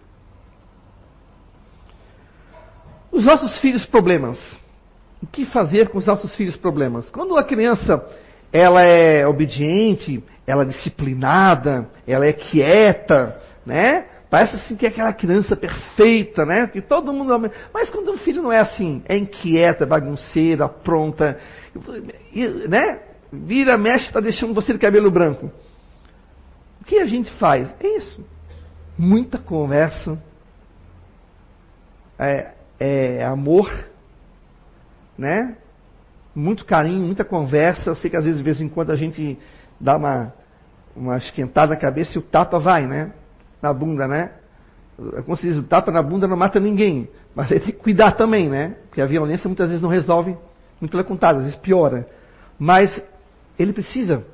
[3.12, 4.40] Os nossos filhos problemas.
[5.22, 7.09] O que fazer com os nossos filhos problemas?
[7.11, 8.05] Quando a criança
[8.54, 13.36] ela é obediente, ela é disciplinada, ela é quieta,
[13.66, 14.06] né?
[14.30, 16.68] Parece assim que é aquela criança perfeita, né?
[16.68, 17.50] Que todo mundo.
[17.72, 21.36] Mas quando o filho não é assim, é inquieta, bagunceira, pronta,
[22.68, 23.00] né?
[23.32, 25.50] Vira, mexe, está deixando você de cabelo branco.
[26.80, 27.74] O que a gente faz?
[27.80, 28.24] É isso.
[28.96, 30.16] Muita conversa,
[32.16, 33.68] é, é amor,
[35.18, 35.56] né?
[36.35, 37.90] Muito carinho, muita conversa.
[37.90, 39.38] Eu sei que às vezes, de vez em quando, a gente
[39.81, 40.33] dá uma,
[40.97, 43.12] uma esquentada na cabeça e o tapa vai, né?
[43.62, 44.33] Na bunda, né?
[45.25, 47.09] Como se diz, o tapa na bunda não mata ninguém.
[47.35, 48.77] Mas aí tem que cuidar também, né?
[48.88, 50.37] Porque a violência muitas vezes não resolve,
[50.81, 52.07] muito pelo contrário, às vezes piora.
[52.59, 53.03] Mas
[53.59, 54.25] ele precisa.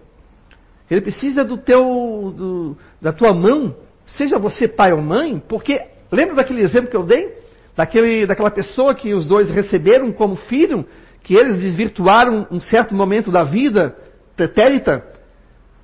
[0.91, 3.75] Ele precisa do teu, do, da tua mão,
[4.07, 7.39] seja você pai ou mãe, porque lembra daquele exemplo que eu dei?
[7.77, 10.85] Daquele, daquela pessoa que os dois receberam como filho,
[11.31, 13.97] que eles desvirtuaram um certo momento da vida
[14.35, 15.07] pretérita,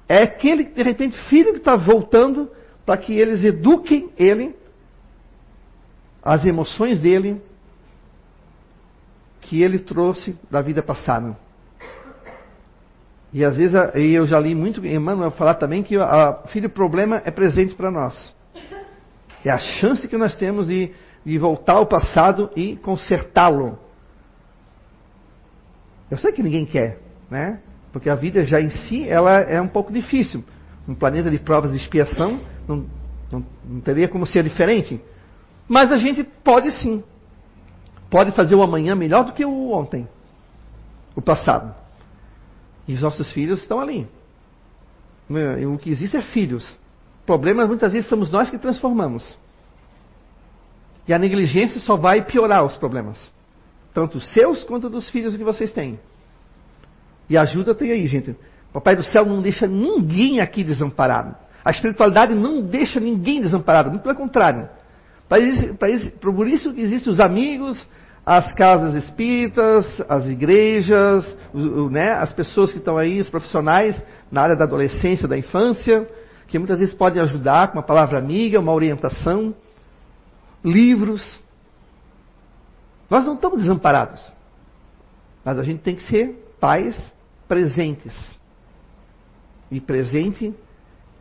[0.09, 2.51] é aquele, de repente, filho que está voltando
[2.85, 4.57] para que eles eduquem ele,
[6.21, 7.41] as emoções dele,
[9.41, 11.37] que ele trouxe da vida passada.
[13.33, 17.31] E às vezes, eu já li muito Emmanuel falar também que o filho problema é
[17.31, 18.35] presente para nós.
[19.45, 20.91] É a chance que nós temos de,
[21.25, 23.86] de voltar ao passado e consertá-lo.
[26.11, 26.99] Eu sei que ninguém quer,
[27.31, 27.61] né?
[27.93, 30.45] Porque a vida já em si ela é um pouco difícil.
[30.87, 32.87] Um planeta de provas de expiação não,
[33.31, 35.01] não, não teria como ser diferente.
[35.69, 37.03] Mas a gente pode sim.
[38.09, 40.07] Pode fazer o amanhã melhor do que o ontem,
[41.17, 41.75] o passado.
[42.87, 44.07] E os nossos filhos estão ali.
[45.29, 46.79] O que existe é filhos.
[47.25, 49.37] Problemas muitas vezes somos nós que transformamos.
[51.09, 53.33] E a negligência só vai piorar os problemas.
[53.97, 55.99] Tanto seus quanto dos filhos que vocês têm.
[57.31, 58.37] E ajuda tem aí, gente.
[58.71, 61.35] Papai do céu não deixa ninguém aqui desamparado.
[61.65, 64.69] A espiritualidade não deixa ninguém desamparado, muito pelo contrário.
[65.27, 67.89] Para isso, para isso, por isso existem os amigos,
[68.27, 73.99] as casas espíritas, as igrejas, os, né, as pessoas que estão aí, os profissionais
[74.31, 76.07] na área da adolescência, da infância,
[76.49, 79.55] que muitas vezes podem ajudar com uma palavra amiga, uma orientação,
[80.63, 81.46] livros.
[83.09, 84.21] Nós não estamos desamparados,
[85.45, 86.97] mas a gente tem que ser pais
[87.47, 88.15] presentes.
[89.71, 90.55] E presente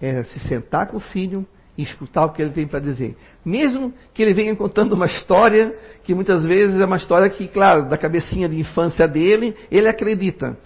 [0.02, 1.46] é se sentar com o filho
[1.78, 3.18] e escutar o que ele tem para dizer.
[3.44, 7.90] Mesmo que ele venha contando uma história, que muitas vezes é uma história que, claro,
[7.90, 10.58] da cabecinha de infância dele, ele acredita.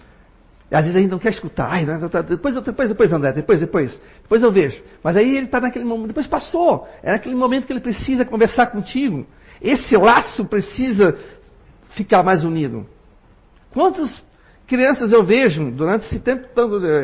[0.70, 1.68] Às vezes a gente não quer escutar.
[1.68, 1.84] Ai,
[2.28, 4.00] depois, depois, depois, André, depois, depois.
[4.22, 4.80] Depois eu vejo.
[5.02, 6.08] Mas aí ele está naquele momento.
[6.08, 6.86] Depois passou.
[7.02, 9.26] É naquele momento que ele precisa conversar contigo.
[9.60, 11.18] Esse laço precisa
[11.90, 12.86] ficar mais unido.
[13.72, 14.22] Quantas
[14.66, 16.46] crianças eu vejo durante esse tempo,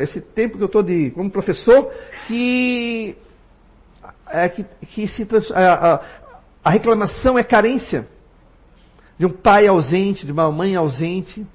[0.00, 1.90] esse tempo que eu estou como professor,
[2.26, 3.16] que
[4.28, 6.00] é, que, que se, a, a,
[6.64, 8.06] a reclamação é carência
[9.18, 11.46] de um pai ausente, de uma mãe ausente.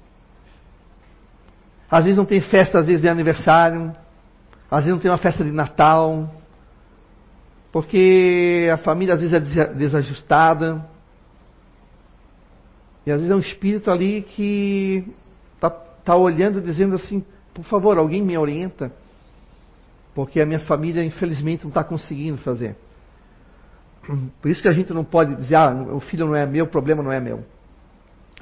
[1.90, 3.94] Às vezes não tem festa, às vezes de aniversário.
[4.70, 6.30] Às vezes não tem uma festa de Natal.
[7.70, 10.84] Porque a família às vezes é desajustada.
[13.06, 15.04] E às vezes é um espírito ali que
[15.54, 18.92] está tá olhando dizendo assim, por favor, alguém me orienta
[20.14, 22.76] porque a minha família, infelizmente, não está conseguindo fazer.
[24.40, 26.68] Por isso que a gente não pode dizer, ah, o filho não é meu, o
[26.68, 27.44] problema não é meu.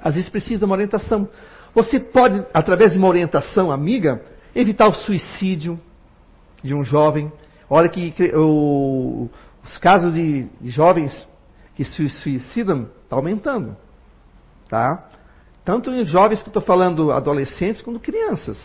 [0.03, 1.29] Às vezes precisa de uma orientação.
[1.75, 4.23] Você pode, através de uma orientação amiga,
[4.55, 5.79] evitar o suicídio
[6.63, 7.31] de um jovem.
[7.69, 9.29] Olha que o,
[9.65, 11.29] os casos de, de, jovens
[11.77, 13.77] que se suicidam está aumentando.
[14.71, 15.05] Tá?
[15.65, 18.57] Tanto em jovens que estou falando adolescentes, quanto crianças.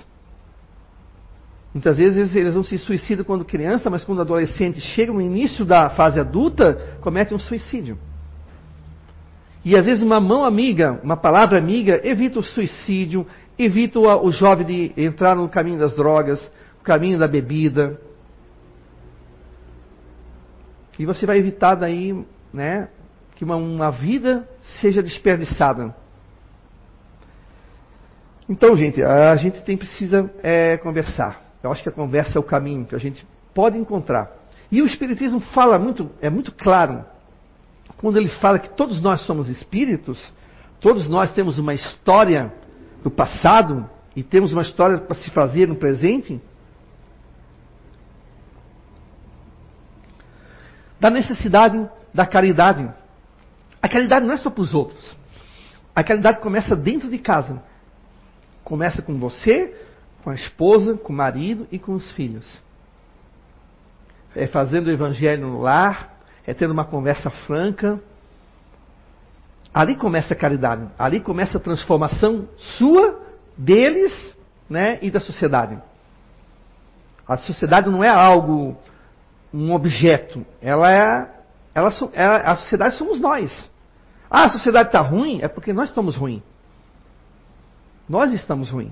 [1.73, 5.89] Muitas vezes eles não se suicidam quando criança, mas quando adolescentes chegam no início da
[5.89, 7.97] fase adulta, cometem um suicídio.
[9.65, 13.25] E às vezes uma mão amiga, uma palavra amiga, evita o suicídio,
[13.57, 16.39] evita o, jovem de entrar no caminho das drogas,
[16.79, 17.99] o caminho da bebida.
[20.99, 22.13] E você vai evitar daí,
[22.53, 22.89] né,
[23.35, 24.47] que uma, uma vida
[24.79, 25.95] seja desperdiçada.
[28.47, 31.41] Então, gente, a gente tem precisa é, conversar.
[31.63, 34.31] Eu acho que a conversa é o caminho que a gente pode encontrar.
[34.71, 37.03] E o Espiritismo fala muito, é muito claro,
[37.97, 40.21] quando ele fala que todos nós somos espíritos,
[40.79, 42.53] todos nós temos uma história
[43.03, 46.39] do passado e temos uma história para se fazer no presente.
[50.99, 52.87] Da necessidade da caridade.
[53.85, 55.15] A caridade não é só para os outros.
[55.95, 57.61] A caridade começa dentro de casa.
[58.63, 59.79] Começa com você,
[60.23, 62.59] com a esposa, com o marido e com os filhos.
[64.35, 66.17] É fazendo o evangelho no lar,
[66.47, 67.99] é tendo uma conversa franca.
[69.71, 73.21] Ali começa a caridade, ali começa a transformação sua,
[73.55, 74.35] deles
[74.67, 75.77] né, e da sociedade.
[77.27, 78.75] A sociedade não é algo,
[79.53, 81.29] um objeto, ela é,
[81.75, 83.74] ela, ela a sociedade somos nós.
[84.29, 86.41] Ah, a sociedade está ruim, é porque nós estamos ruins.
[88.07, 88.91] Nós estamos ruins.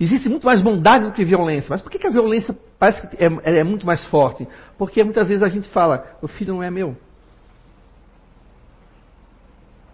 [0.00, 1.68] Existe muito mais bondade do que violência.
[1.70, 4.48] Mas por que, a violência parece que é, é, muito mais forte?
[4.76, 6.96] Porque muitas vezes a gente fala, o filho não é meu.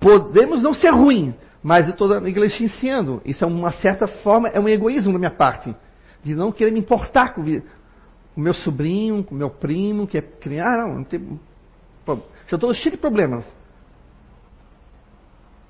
[0.01, 3.21] Podemos não ser ruim, mas eu estou negligenciando.
[3.25, 5.75] Isso é uma certa forma, é um egoísmo da minha parte.
[6.23, 10.23] De não querer me importar com o meu sobrinho, com o meu primo, que é
[10.23, 10.71] criança.
[10.71, 11.41] Ah, não, não tem.
[12.49, 13.47] Já estou cheio de problemas.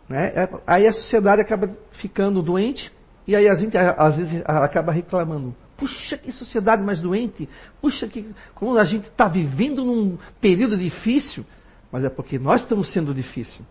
[0.08, 0.28] Né?
[0.28, 2.90] É, aí a sociedade acaba ficando doente
[3.26, 5.54] e aí a gente às vezes acaba reclamando.
[5.76, 7.48] Puxa, que sociedade mais doente.
[7.80, 11.44] Puxa, que como a gente está vivendo num período difícil.
[11.92, 13.64] Mas é porque nós estamos sendo difícil.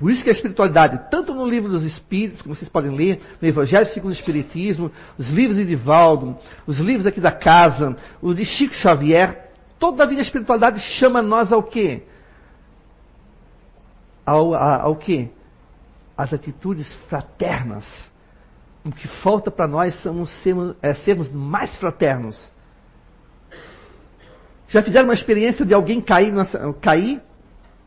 [0.00, 3.46] Por isso que a espiritualidade, tanto no livro dos Espíritos, que vocês podem ler, no
[3.46, 8.46] Evangelho segundo o Espiritismo, os livros de Divaldo, os livros aqui da casa, os de
[8.46, 9.49] Chico Xavier,
[9.80, 12.02] Toda a vida espiritualidade chama nós ao quê?
[14.26, 15.30] Ao, a, ao quê?
[16.14, 17.86] As atitudes fraternas.
[18.84, 22.38] O que falta para nós são sermos, é, sermos mais fraternos.
[24.68, 26.32] Já fizeram uma experiência de alguém cair,
[26.82, 27.22] cair,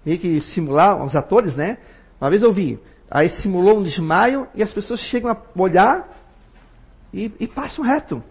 [0.04, 1.78] meio que simular, os atores, né?
[2.20, 2.80] Uma vez eu vi,
[3.10, 6.10] aí simulou um desmaio e as pessoas chegam a olhar
[7.14, 8.24] e, e passam reto.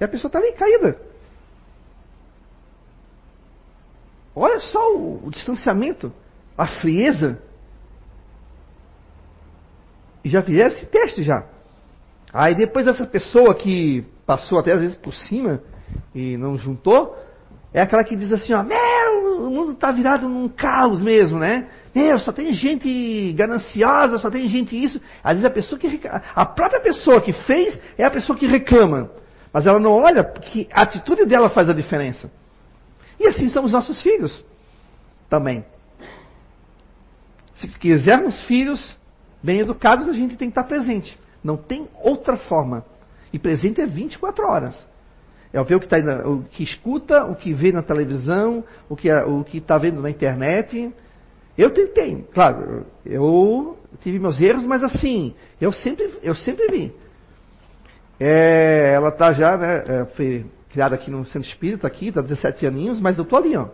[0.00, 1.13] E a pessoa está ali caída.
[4.34, 6.12] Olha só o, o distanciamento,
[6.56, 7.38] a frieza.
[10.24, 11.46] E já fizeram esse teste já.
[12.32, 15.60] Aí depois essa pessoa que passou até às vezes por cima
[16.14, 17.16] e não juntou,
[17.72, 21.68] é aquela que diz assim, ó, meu, o mundo está virado num caos mesmo, né?
[21.94, 25.00] Meu, só tem gente gananciosa, só tem gente isso.
[25.22, 26.00] Às vezes a pessoa que
[26.34, 29.10] a própria pessoa que fez é a pessoa que reclama.
[29.52, 32.30] Mas ela não olha que a atitude dela faz a diferença.
[33.18, 34.44] E assim são os nossos filhos
[35.28, 35.64] também.
[37.56, 38.96] Se quisermos filhos
[39.42, 41.18] bem educados, a gente tem que estar presente.
[41.42, 42.84] Não tem outra forma.
[43.32, 44.94] E presente é 24 horas.
[45.52, 49.44] É o que, tá o que escuta, o que vê na televisão, o que o
[49.52, 50.92] está vendo na internet.
[51.56, 56.92] Eu tentei, claro, eu tive meus erros, mas assim, eu sempre, eu sempre vi.
[58.18, 60.44] É, ela está já, né, é, foi
[60.74, 63.68] criada aqui no centro espírita, aqui, está 17 aninhos, mas eu estou ali, ó.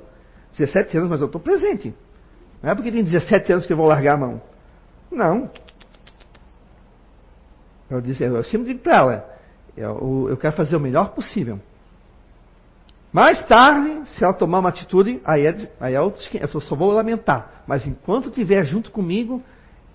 [0.53, 1.94] 17 anos, mas eu estou presente.
[2.62, 4.42] Não é porque tem 17 anos que eu vou largar a mão.
[5.11, 5.51] Não.
[7.88, 9.36] Eu, disse, eu sempre digo para ela,
[9.74, 11.59] eu, eu quero fazer o melhor possível.
[13.11, 16.92] Mais tarde, se ela tomar uma atitude, aí é, aí é outro, eu só vou
[16.92, 17.64] lamentar.
[17.66, 19.42] Mas enquanto estiver junto comigo,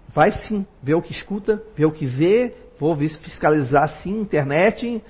[0.10, 5.01] vai sim ver o que escuta, ver o que vê, vou fiscalizar sim internet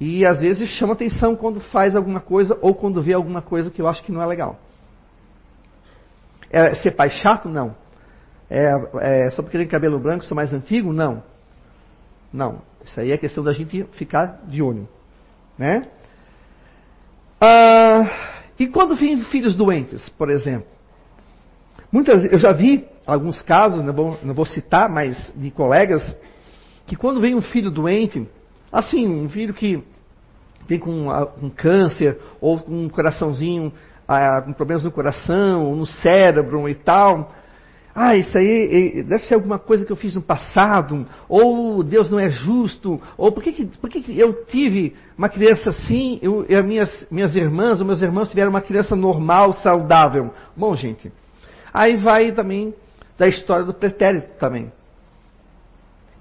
[0.00, 3.82] e às vezes chama atenção quando faz alguma coisa ou quando vê alguma coisa que
[3.82, 4.58] eu acho que não é legal.
[6.50, 7.48] É ser pai chato?
[7.48, 7.76] Não.
[8.48, 10.90] É, é só porque tem cabelo branco, sou mais antigo?
[10.90, 11.22] Não.
[12.32, 12.62] Não.
[12.82, 14.88] Isso aí é questão da gente ficar de olho.
[15.58, 15.82] Né?
[17.38, 20.66] Ah, e quando vem filhos doentes, por exemplo?
[21.92, 26.02] Muitas, eu já vi alguns casos, não vou, não vou citar, mas de colegas
[26.86, 28.26] que quando vem um filho doente,
[28.72, 29.82] assim, um filho que
[30.68, 31.08] vem com
[31.42, 33.72] um câncer, ou com um coraçãozinho,
[34.06, 37.30] ah, com problemas no coração, no cérebro e tal,
[37.94, 42.20] ah, isso aí deve ser alguma coisa que eu fiz no passado, ou Deus não
[42.20, 46.46] é justo, ou por que, que, por que, que eu tive uma criança assim, eu,
[46.48, 50.32] e as minhas, minhas irmãs ou meus irmãos tiveram uma criança normal, saudável?
[50.56, 51.12] Bom, gente,
[51.74, 52.72] aí vai também
[53.18, 54.72] da história do pretérito também.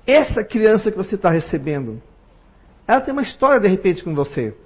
[0.08, 2.02] Essa criança que você está recebendo,
[2.90, 4.58] ela tem uma história de repente com você.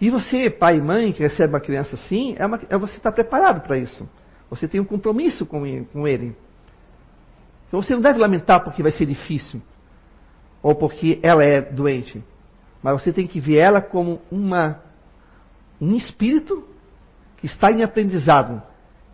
[0.00, 3.12] E você, pai e mãe, que recebe uma criança assim, é, uma, é você está
[3.12, 4.08] preparado para isso.
[4.50, 6.36] Você tem um compromisso com ele, com ele.
[7.68, 9.62] Então você não deve lamentar porque vai ser difícil.
[10.60, 12.20] Ou porque ela é doente.
[12.82, 14.82] Mas você tem que ver ela como uma,
[15.80, 16.66] um espírito
[17.36, 18.60] que está em aprendizado.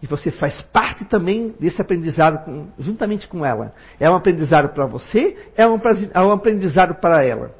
[0.06, 3.74] E você faz parte também desse aprendizado com, juntamente com ela.
[3.98, 5.80] É um aprendizado para você, é um,
[6.14, 7.50] é um aprendizado para ela.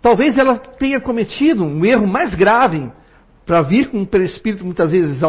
[0.00, 2.90] Talvez ela tenha cometido um erro mais grave
[3.46, 5.20] para vir com um perispírito muitas vezes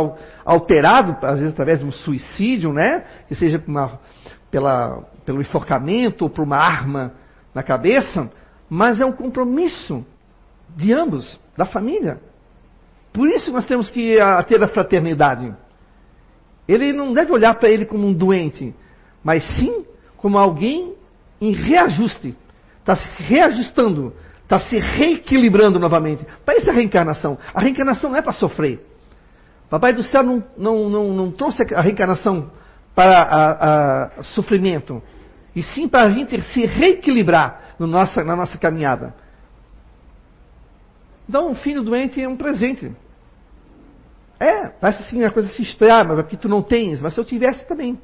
[0.43, 3.05] alterado, às vezes através de um suicídio, né?
[3.27, 3.99] Que seja uma,
[4.49, 7.13] pela, pelo enforcamento ou por uma arma
[7.53, 8.27] na cabeça,
[8.67, 10.03] mas é um compromisso
[10.75, 12.19] de ambos, da família.
[13.13, 15.53] Por isso nós temos que a, ter a fraternidade.
[16.67, 18.73] Ele não deve olhar para ele como um doente,
[19.23, 19.85] mas sim
[20.17, 20.95] como alguém
[21.39, 22.35] em reajuste.
[22.79, 26.25] Está se reajustando, está se reequilibrando novamente.
[26.43, 27.37] Para isso é a reencarnação.
[27.53, 28.85] A reencarnação não é para sofrer.
[29.69, 32.51] Papai do céu não, não, não, não trouxe a reencarnação
[32.95, 35.01] para a, a sofrimento,
[35.55, 39.15] e sim para a gente se reequilibrar no nossa, na nossa caminhada.
[41.27, 42.91] Então, um filho doente é um presente.
[44.43, 47.23] É, parece assim uma coisa assim estranha, mas porque tu não tens, mas se eu
[47.23, 47.97] tivesse também,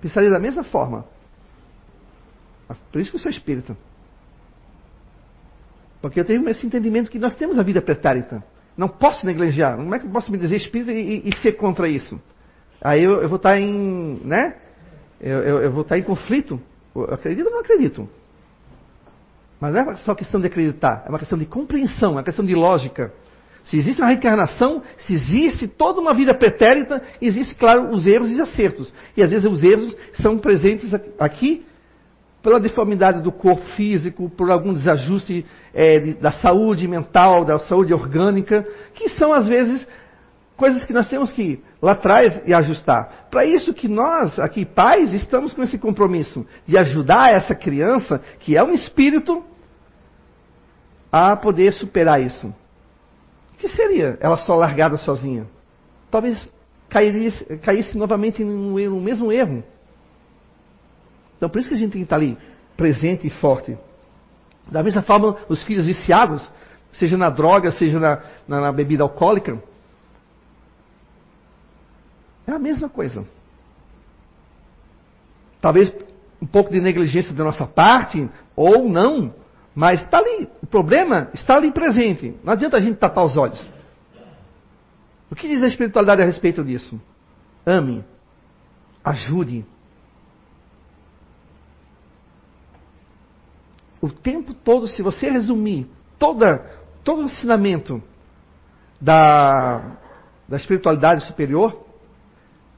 [0.00, 1.04] pensaria da mesma forma.
[2.90, 3.76] Por isso que eu sou espírita.
[6.02, 8.42] Porque eu tenho esse entendimento que nós temos a vida pretérita.
[8.76, 9.76] Não posso negligenciar.
[9.76, 12.20] Como é que eu posso me dizer espírita e, e ser contra isso?
[12.82, 14.20] Aí eu, eu, vou estar em.
[14.24, 14.56] né?
[15.20, 16.60] Eu, eu, eu vou estar em conflito.
[16.96, 18.08] Eu acredito ou não acredito?
[19.60, 22.44] Mas não é só questão de acreditar, é uma questão de compreensão, é uma questão
[22.44, 23.12] de lógica.
[23.66, 28.40] Se existe uma reencarnação, se existe toda uma vida pretérita, existe, claro, os erros e
[28.40, 28.94] acertos.
[29.16, 31.66] E às vezes os erros são presentes aqui
[32.40, 35.44] pela deformidade do corpo físico, por algum desajuste
[35.74, 38.64] é, da saúde mental, da saúde orgânica,
[38.94, 39.84] que são às vezes
[40.56, 43.26] coisas que nós temos que lá atrás e ajustar.
[43.32, 48.56] Para isso que nós, aqui pais, estamos com esse compromisso de ajudar essa criança, que
[48.56, 49.42] é um espírito,
[51.10, 52.54] a poder superar isso.
[53.56, 55.46] O que seria ela só largada sozinha?
[56.10, 56.48] Talvez
[56.90, 59.64] caísse, novamente no, no mesmo erro.
[61.36, 62.36] Então por isso que a gente tem que estar ali,
[62.76, 63.76] presente e forte.
[64.70, 66.50] Da mesma forma, os filhos viciados,
[66.92, 69.62] seja na droga, seja na, na, na bebida alcoólica,
[72.46, 73.26] é a mesma coisa.
[75.60, 75.94] Talvez
[76.40, 79.34] um pouco de negligência da nossa parte, ou não,
[79.76, 80.48] mas está ali.
[80.62, 82.34] O problema está ali presente.
[82.42, 83.70] Não adianta a gente tapar os olhos.
[85.30, 86.98] O que diz a espiritualidade a respeito disso?
[87.66, 88.02] Ame,
[89.04, 89.66] ajude.
[94.00, 95.86] O tempo todo, se você resumir
[96.18, 96.58] toda,
[97.04, 98.02] todo o ensinamento
[98.98, 99.98] da,
[100.48, 101.84] da espiritualidade superior,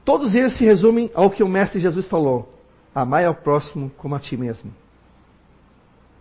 [0.03, 2.51] todos eles se resumem ao que o Mestre Jesus falou:
[2.93, 4.73] amai ao próximo como a ti mesmo.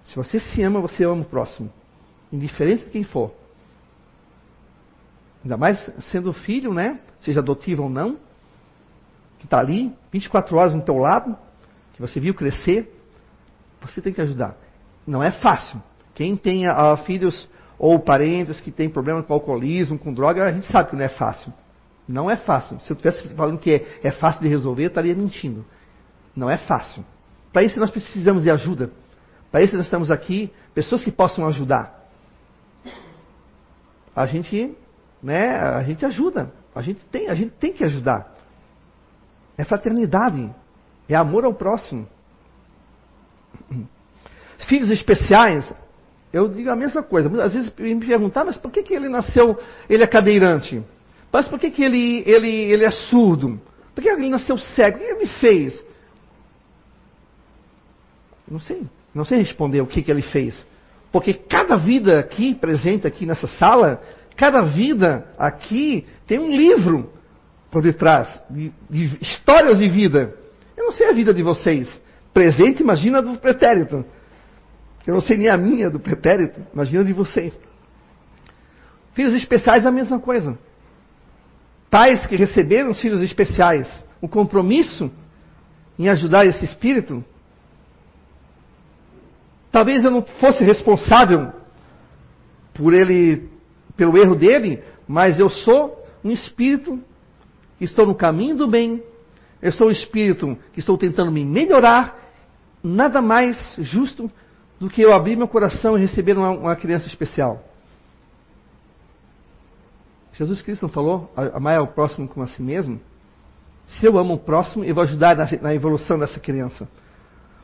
[0.08, 1.70] Se você se ama, você ama o próximo,
[2.32, 3.32] indiferente de quem for.
[5.44, 5.78] Ainda mais
[6.10, 6.98] sendo filho, né?
[7.20, 8.16] Seja adotivo ou não,
[9.38, 11.36] que está ali 24 horas no teu lado,
[11.92, 12.92] que você viu crescer,
[13.80, 14.56] você tem que ajudar.
[15.06, 15.80] Não é fácil.
[16.14, 17.48] Quem tem uh, filhos
[17.78, 21.08] ou parentes que têm problema com alcoolismo, com droga, a gente sabe que não é
[21.08, 21.52] fácil.
[22.08, 22.80] Não é fácil.
[22.80, 25.64] Se eu estivesse falando que é, é fácil de resolver, eu estaria mentindo.
[26.34, 27.04] Não é fácil.
[27.52, 28.90] Para isso nós precisamos de ajuda.
[29.50, 32.08] Para isso nós estamos aqui, pessoas que possam ajudar.
[34.14, 34.76] A gente
[35.22, 36.52] né, a gente ajuda.
[36.74, 38.34] A gente tem, a gente tem que ajudar.
[39.56, 40.54] É fraternidade.
[41.08, 42.06] É amor ao próximo.
[44.68, 45.72] Filhos especiais,
[46.32, 47.28] eu digo a mesma coisa.
[47.42, 50.82] Às vezes me perguntar, mas por que, que ele nasceu, ele é cadeirante?
[51.32, 53.60] Mas por que, que ele, ele, ele é surdo?
[53.94, 54.98] Por que ele nasceu cego?
[54.98, 55.84] O que ele fez?
[58.46, 58.86] Não sei.
[59.18, 60.66] Não sei responder o que, que ele fez.
[61.12, 64.00] Porque cada vida aqui, presente aqui nessa sala,
[64.38, 67.12] Cada vida aqui tem um livro
[67.72, 70.32] por detrás, de, de histórias de vida.
[70.76, 71.90] Eu não sei a vida de vocês.
[72.32, 74.04] Presente, imagina do pretérito.
[75.04, 77.58] Eu não sei nem a minha do pretérito, imagina de vocês.
[79.12, 80.56] Filhos especiais a mesma coisa.
[81.90, 83.88] Pais que receberam os filhos especiais,
[84.22, 85.10] o compromisso
[85.98, 87.24] em ajudar esse espírito.
[89.70, 91.52] Talvez eu não fosse responsável
[92.74, 93.48] por ele
[93.96, 96.98] pelo erro dele, mas eu sou um espírito
[97.78, 99.02] que estou no caminho do bem,
[99.60, 102.16] eu sou um espírito que estou tentando me melhorar,
[102.82, 104.30] nada mais justo
[104.78, 107.64] do que eu abrir meu coração e receber uma, uma criança especial.
[110.34, 113.00] Jesus Cristo não falou, amar ao próximo como a si mesmo?
[113.88, 116.88] Se eu amo o próximo, eu vou ajudar na, na evolução dessa criança.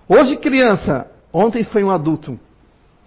[0.09, 2.39] Hoje, criança, ontem foi um adulto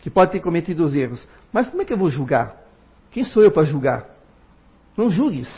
[0.02, 1.28] que pode ter cometido os erros.
[1.52, 2.56] Mas como é que eu vou julgar?
[3.10, 4.06] Quem sou eu para julgar?
[4.96, 5.50] Não julgues.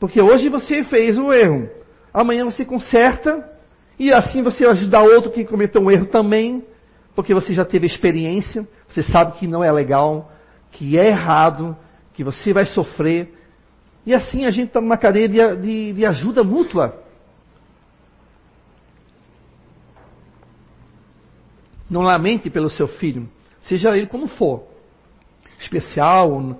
[0.00, 1.68] Porque hoje você fez um erro.
[2.12, 3.48] Amanhã você conserta.
[3.98, 6.64] E assim você ajuda outro que cometeu um erro também.
[7.14, 8.66] Porque você já teve experiência.
[8.88, 10.32] Você sabe que não é legal.
[10.72, 11.76] Que é errado.
[12.14, 13.32] Que você vai sofrer.
[14.04, 17.05] E assim a gente está numa cadeia de, de, de ajuda mútua.
[21.88, 23.28] Não lamente pelo seu filho.
[23.60, 24.64] Seja ele como for
[25.58, 26.58] especial,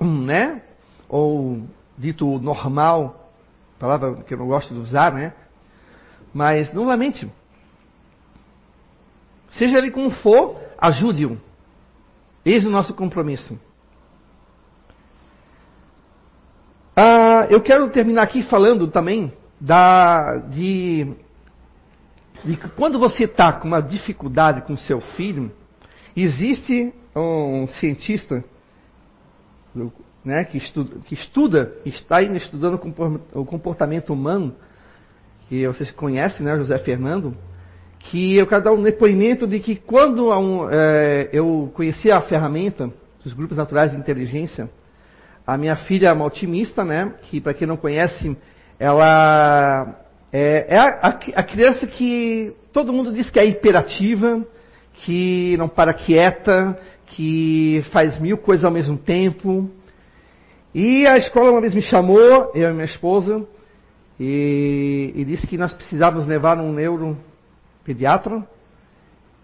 [0.00, 0.62] né?
[1.08, 1.62] Ou
[1.96, 3.32] dito normal,
[3.78, 5.32] palavra que eu não gosto de usar, né?
[6.32, 7.30] Mas não lamente.
[9.50, 11.38] Seja ele como for, ajude-o.
[12.44, 13.58] Eis o nosso compromisso.
[16.94, 21.14] Ah, eu quero terminar aqui falando também da, de,
[22.44, 25.50] de quando você está com uma dificuldade com seu filho,
[26.16, 28.44] existe um cientista
[30.24, 32.80] né, que, estuda, que estuda, está estudando
[33.34, 34.54] o comportamento humano,
[35.48, 37.34] que vocês conhecem, né, José Fernando,
[37.98, 42.90] que eu quero dar um depoimento de que quando um, é, eu conheci a ferramenta
[43.24, 44.70] dos grupos naturais de inteligência,
[45.46, 48.36] a minha filha é uma otimista, né, que para quem não conhece,
[48.78, 54.44] ela é, é a, a, criança que todo mundo diz que é hiperativa,
[54.92, 59.70] que não para quieta, que faz mil coisas ao mesmo tempo.
[60.74, 63.46] E a escola uma vez me chamou, eu e minha esposa,
[64.20, 68.46] e, e disse que nós precisávamos levar um neuropediatra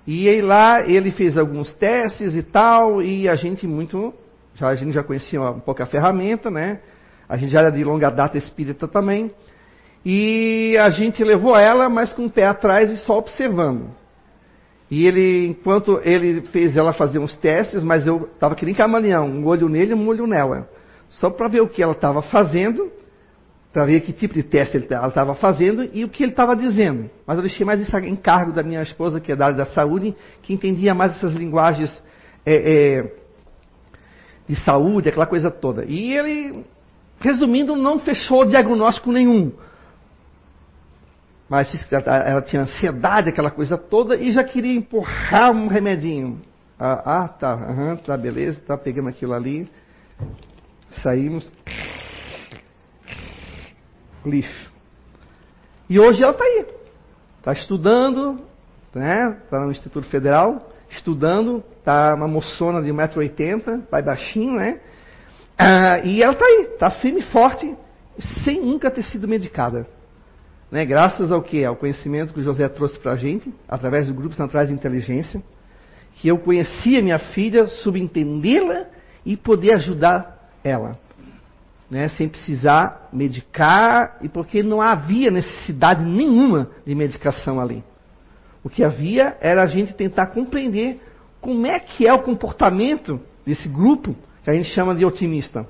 [0.07, 4.12] E aí lá ele fez alguns testes e tal, e a gente muito,
[4.55, 6.80] já, a gente já conhecia um pouco a ferramenta, né?
[7.26, 9.32] A gente já era de longa data espírita também.
[10.05, 13.91] E a gente levou ela, mas com o pé atrás e só observando.
[14.91, 19.47] E ele, enquanto ele fez ela fazer uns testes, mas eu estava querendo camaleão, um
[19.47, 20.69] olho nele e um olho nela.
[21.09, 22.93] Só para ver o que ela estava fazendo,
[23.73, 27.11] para ver que tipo de teste ela estava fazendo e o que ele estava dizendo.
[27.27, 29.65] Mas eu deixei mais isso em cargo da minha esposa, que é da área da
[29.65, 31.91] saúde, que entendia mais essas linguagens
[32.45, 33.15] é, é,
[34.47, 35.85] de saúde, aquela coisa toda.
[35.87, 36.65] E ele,
[37.19, 39.51] resumindo, não fechou diagnóstico nenhum.
[41.49, 41.68] Mas
[42.26, 46.40] ela tinha ansiedade, aquela coisa toda, e já queria empurrar um remedinho.
[46.78, 49.70] Ah, ah tá, uhum, tá, beleza, tá, pegamos aquilo ali.
[51.03, 51.53] Saímos.
[54.24, 54.72] Lixo.
[55.88, 56.66] E hoje ela está aí.
[57.38, 58.40] Está estudando,
[58.95, 59.38] né?
[59.45, 64.80] Está no Instituto Federal, estudando, está uma moçona de 1,80m, vai baixinho, né?
[65.59, 67.76] Ah, e ela está aí, está firme e forte,
[68.45, 69.86] sem nunca ter sido medicada.
[70.71, 70.85] Né?
[70.85, 71.65] Graças ao que?
[71.65, 75.43] Ao conhecimento que o José trouxe para a gente, através do Grupo Centrais de Inteligência,
[76.17, 78.87] que eu conhecia minha filha, subentendê-la
[79.25, 80.99] e poder ajudar ela.
[81.91, 87.85] Né, sem precisar medicar, e porque não havia necessidade nenhuma de medicação ali.
[88.65, 90.99] O que havia era a gente tentar compreender
[91.41, 95.67] como é que é o comportamento desse grupo que a gente chama de otimista.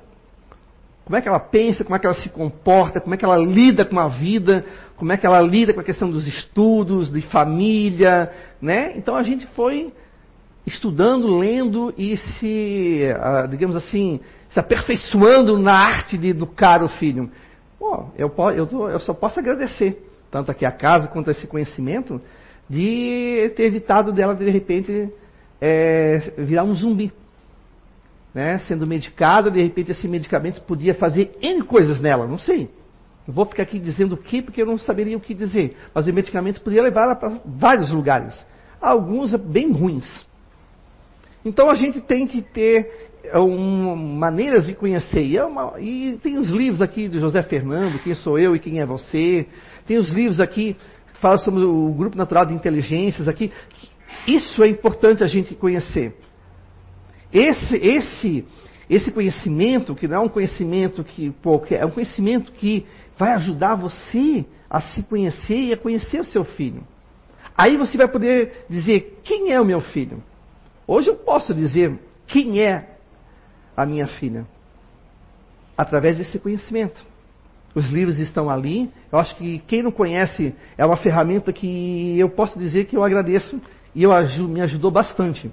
[1.03, 3.37] Como é que ela pensa, como é que ela se comporta, como é que ela
[3.37, 4.65] lida com a vida,
[4.97, 8.31] como é que ela lida com a questão dos estudos, de família,
[8.61, 8.93] né?
[8.95, 9.93] Então a gente foi
[10.65, 14.19] estudando, lendo e se, ah, digamos assim,
[14.49, 17.29] se aperfeiçoando na arte de educar o filho.
[17.77, 22.21] Pô, eu, eu, tô, eu só posso agradecer, tanto aqui a casa quanto esse conhecimento,
[22.69, 25.09] de ter evitado dela, de repente,
[25.61, 27.11] é, virar um zumbi.
[28.33, 28.57] Né?
[28.59, 32.69] Sendo medicada, de repente esse medicamento podia fazer N coisas nela, não sei.
[33.27, 35.75] Vou ficar aqui dizendo o que, porque eu não saberia o que dizer.
[35.93, 38.33] Mas o medicamento podia levar para vários lugares.
[38.79, 40.27] Alguns bem ruins.
[41.43, 45.23] Então a gente tem que ter é, um, maneiras de conhecer.
[45.23, 48.59] E, é uma, e, tem os livros aqui de José Fernando, Quem Sou Eu e
[48.59, 49.47] Quem é Você.
[49.87, 50.75] Tem os livros aqui
[51.13, 53.51] que falam sobre o Grupo Natural de Inteligências aqui.
[54.27, 56.15] Isso é importante a gente conhecer.
[57.33, 58.45] Esse, esse,
[58.89, 61.33] esse conhecimento, que não é um conhecimento que,
[61.67, 62.85] que é um conhecimento que
[63.17, 66.83] vai ajudar você a se conhecer e a conhecer o seu filho.
[67.57, 70.21] Aí você vai poder dizer: quem é o meu filho?
[70.87, 71.97] Hoje eu posso dizer
[72.27, 72.97] quem é
[73.75, 74.45] a minha filha
[75.77, 77.05] através desse conhecimento.
[77.73, 78.89] Os livros estão ali.
[79.11, 83.03] Eu acho que quem não conhece é uma ferramenta que eu posso dizer que eu
[83.03, 83.59] agradeço
[83.93, 84.11] e eu,
[84.47, 85.51] me ajudou bastante.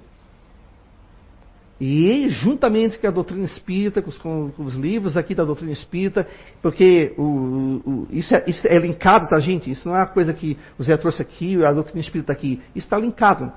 [1.85, 6.25] E juntamente com a doutrina espírita, com os, com os, livros aqui da doutrina espírita,
[6.61, 9.69] porque o, o, isso, é, isso, é, linkado, tá, gente?
[9.69, 12.61] Isso não é uma coisa que o Zé trouxe aqui, a doutrina espírita aqui.
[12.73, 13.51] Isso está linkado.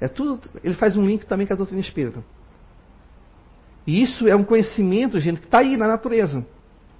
[0.00, 2.24] É tudo, ele faz um link também com a doutrina espírita.
[3.86, 6.46] E isso é um conhecimento, gente, que está aí na natureza.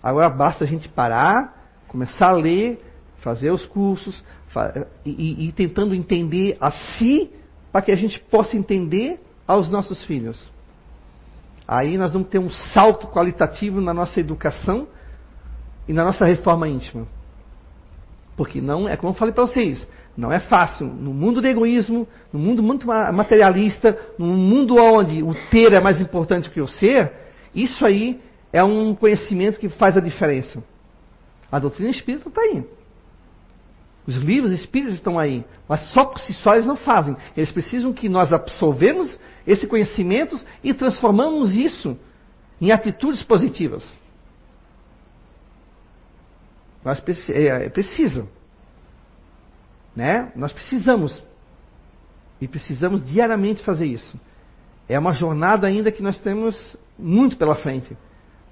[0.02, 2.84] Agora basta a gente parar, começar a ler,
[3.22, 4.22] fazer os cursos
[5.06, 7.30] e, e, e tentando entender a si,
[7.72, 9.18] para que a gente possa entender
[9.48, 10.54] aos nossos filhos.
[11.66, 14.86] Aí nós vamos ter um salto qualitativo na nossa educação
[15.88, 17.06] e na nossa reforma íntima.
[18.36, 19.86] Porque não é como eu falei para vocês,
[20.16, 20.86] não é fácil.
[20.86, 26.00] No mundo do egoísmo, no mundo muito materialista, num mundo onde o ter é mais
[26.00, 27.12] importante que o ser,
[27.54, 28.20] isso aí
[28.52, 30.62] é um conhecimento que faz a diferença.
[31.50, 32.64] A doutrina espírita está aí.
[34.06, 37.16] Os livros espíritas estão aí, mas só por si só eles não fazem.
[37.36, 41.98] Eles precisam que nós absorvemos esse conhecimento e transformamos isso
[42.60, 43.98] em atitudes positivas.
[46.84, 48.28] Nós é, é, precisa.
[49.94, 50.30] Né?
[50.36, 51.20] Nós precisamos.
[52.40, 54.20] E precisamos diariamente fazer isso.
[54.88, 57.96] É uma jornada ainda que nós temos muito pela frente.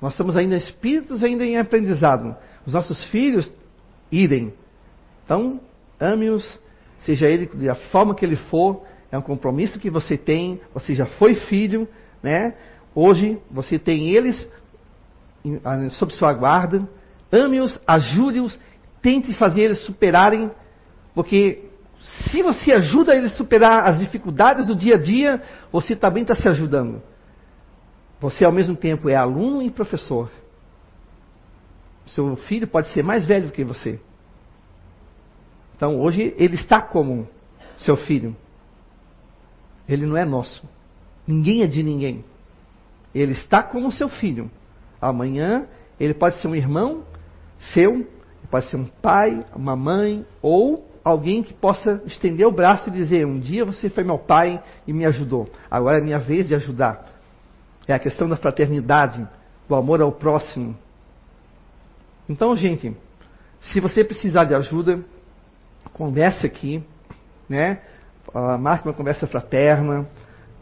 [0.03, 2.35] Nós estamos ainda espíritos ainda em aprendizado.
[2.67, 3.53] Os nossos filhos,
[4.11, 4.53] idem.
[5.25, 5.61] Então,
[6.01, 6.59] ame-os,
[6.99, 11.07] seja ele da forma que ele for, é um compromisso que você tem, você já
[11.07, 11.89] foi filho,
[12.23, 12.55] né?
[12.95, 14.49] Hoje você tem eles
[15.93, 16.89] sob sua guarda,
[17.31, 18.59] ame-os, ajude-os,
[19.03, 20.51] tente fazer eles superarem,
[21.15, 21.71] porque
[22.29, 26.35] se você ajuda eles a superar as dificuldades do dia a dia, você também está
[26.35, 27.03] se ajudando.
[28.21, 30.31] Você ao mesmo tempo é aluno e professor.
[32.07, 34.01] Seu filho pode ser mais velho do que você.
[35.77, 37.29] Então hoje ele está como
[37.77, 38.37] seu filho.
[39.89, 40.67] Ele não é nosso.
[41.27, 42.25] Ninguém é de ninguém.
[43.15, 44.51] Ele está como seu filho.
[45.01, 45.67] Amanhã
[45.99, 47.05] ele pode ser um irmão
[47.73, 48.07] seu,
[48.51, 53.27] pode ser um pai, uma mãe ou alguém que possa estender o braço e dizer:
[53.27, 57.13] Um dia você foi meu pai e me ajudou, agora é minha vez de ajudar.
[57.87, 59.27] É a questão da fraternidade,
[59.69, 60.77] do amor ao próximo.
[62.29, 62.97] Então, gente,
[63.61, 65.05] se você precisar de ajuda,
[65.93, 66.83] converse aqui,
[67.49, 67.81] né?
[68.61, 70.09] Marque uma conversa fraterna,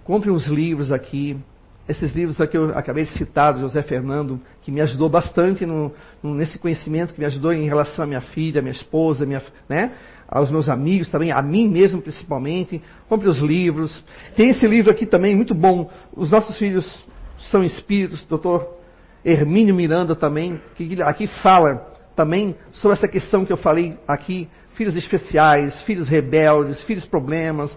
[0.05, 1.41] compre uns livros aqui,
[1.89, 5.93] esses livros aqui eu acabei de citar, do José Fernando, que me ajudou bastante no,
[6.23, 9.93] no, nesse conhecimento, que me ajudou em relação à minha filha, minha esposa, minha, né,
[10.29, 12.81] aos meus amigos também, a mim mesmo principalmente.
[13.09, 14.05] Compre os livros.
[14.37, 15.91] Tem esse livro aqui também, muito bom.
[16.17, 17.05] Os nossos filhos
[17.51, 18.79] são espíritos, doutor
[19.25, 24.97] Hermínio Miranda também, que aqui fala também sobre essa questão que eu falei aqui, filhos
[24.97, 27.77] especiais, filhos rebeldes, filhos problemas,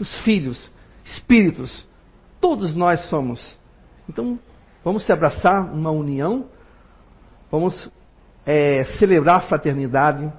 [0.00, 0.70] os filhos,
[1.04, 1.86] espíritos
[2.44, 3.58] Todos nós somos.
[4.06, 4.38] Então,
[4.84, 6.44] vamos se abraçar uma união,
[7.50, 7.90] vamos
[8.44, 10.30] é, celebrar a fraternidade,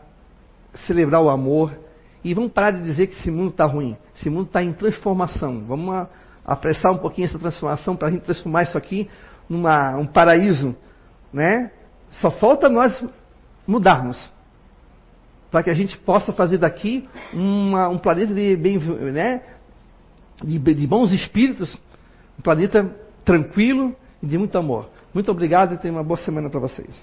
[0.86, 1.76] celebrar o amor
[2.24, 3.98] e vamos parar de dizer que esse mundo está ruim.
[4.16, 5.66] Esse mundo está em transformação.
[5.66, 6.08] Vamos
[6.46, 9.10] apressar um pouquinho essa transformação para a gente transformar isso aqui
[9.50, 9.64] num
[10.00, 10.76] um paraíso,
[11.34, 11.72] né?
[12.22, 13.04] Só falta nós
[13.66, 14.32] mudarmos
[15.56, 19.41] para que a gente possa fazer daqui uma, um planeta de, bem, né?
[20.43, 21.78] de, de bons espíritos
[22.38, 22.93] um planeta
[23.24, 24.89] tranquilo e de muito amor.
[25.14, 26.93] Muito obrigado e tenha uma boa semana para vocês.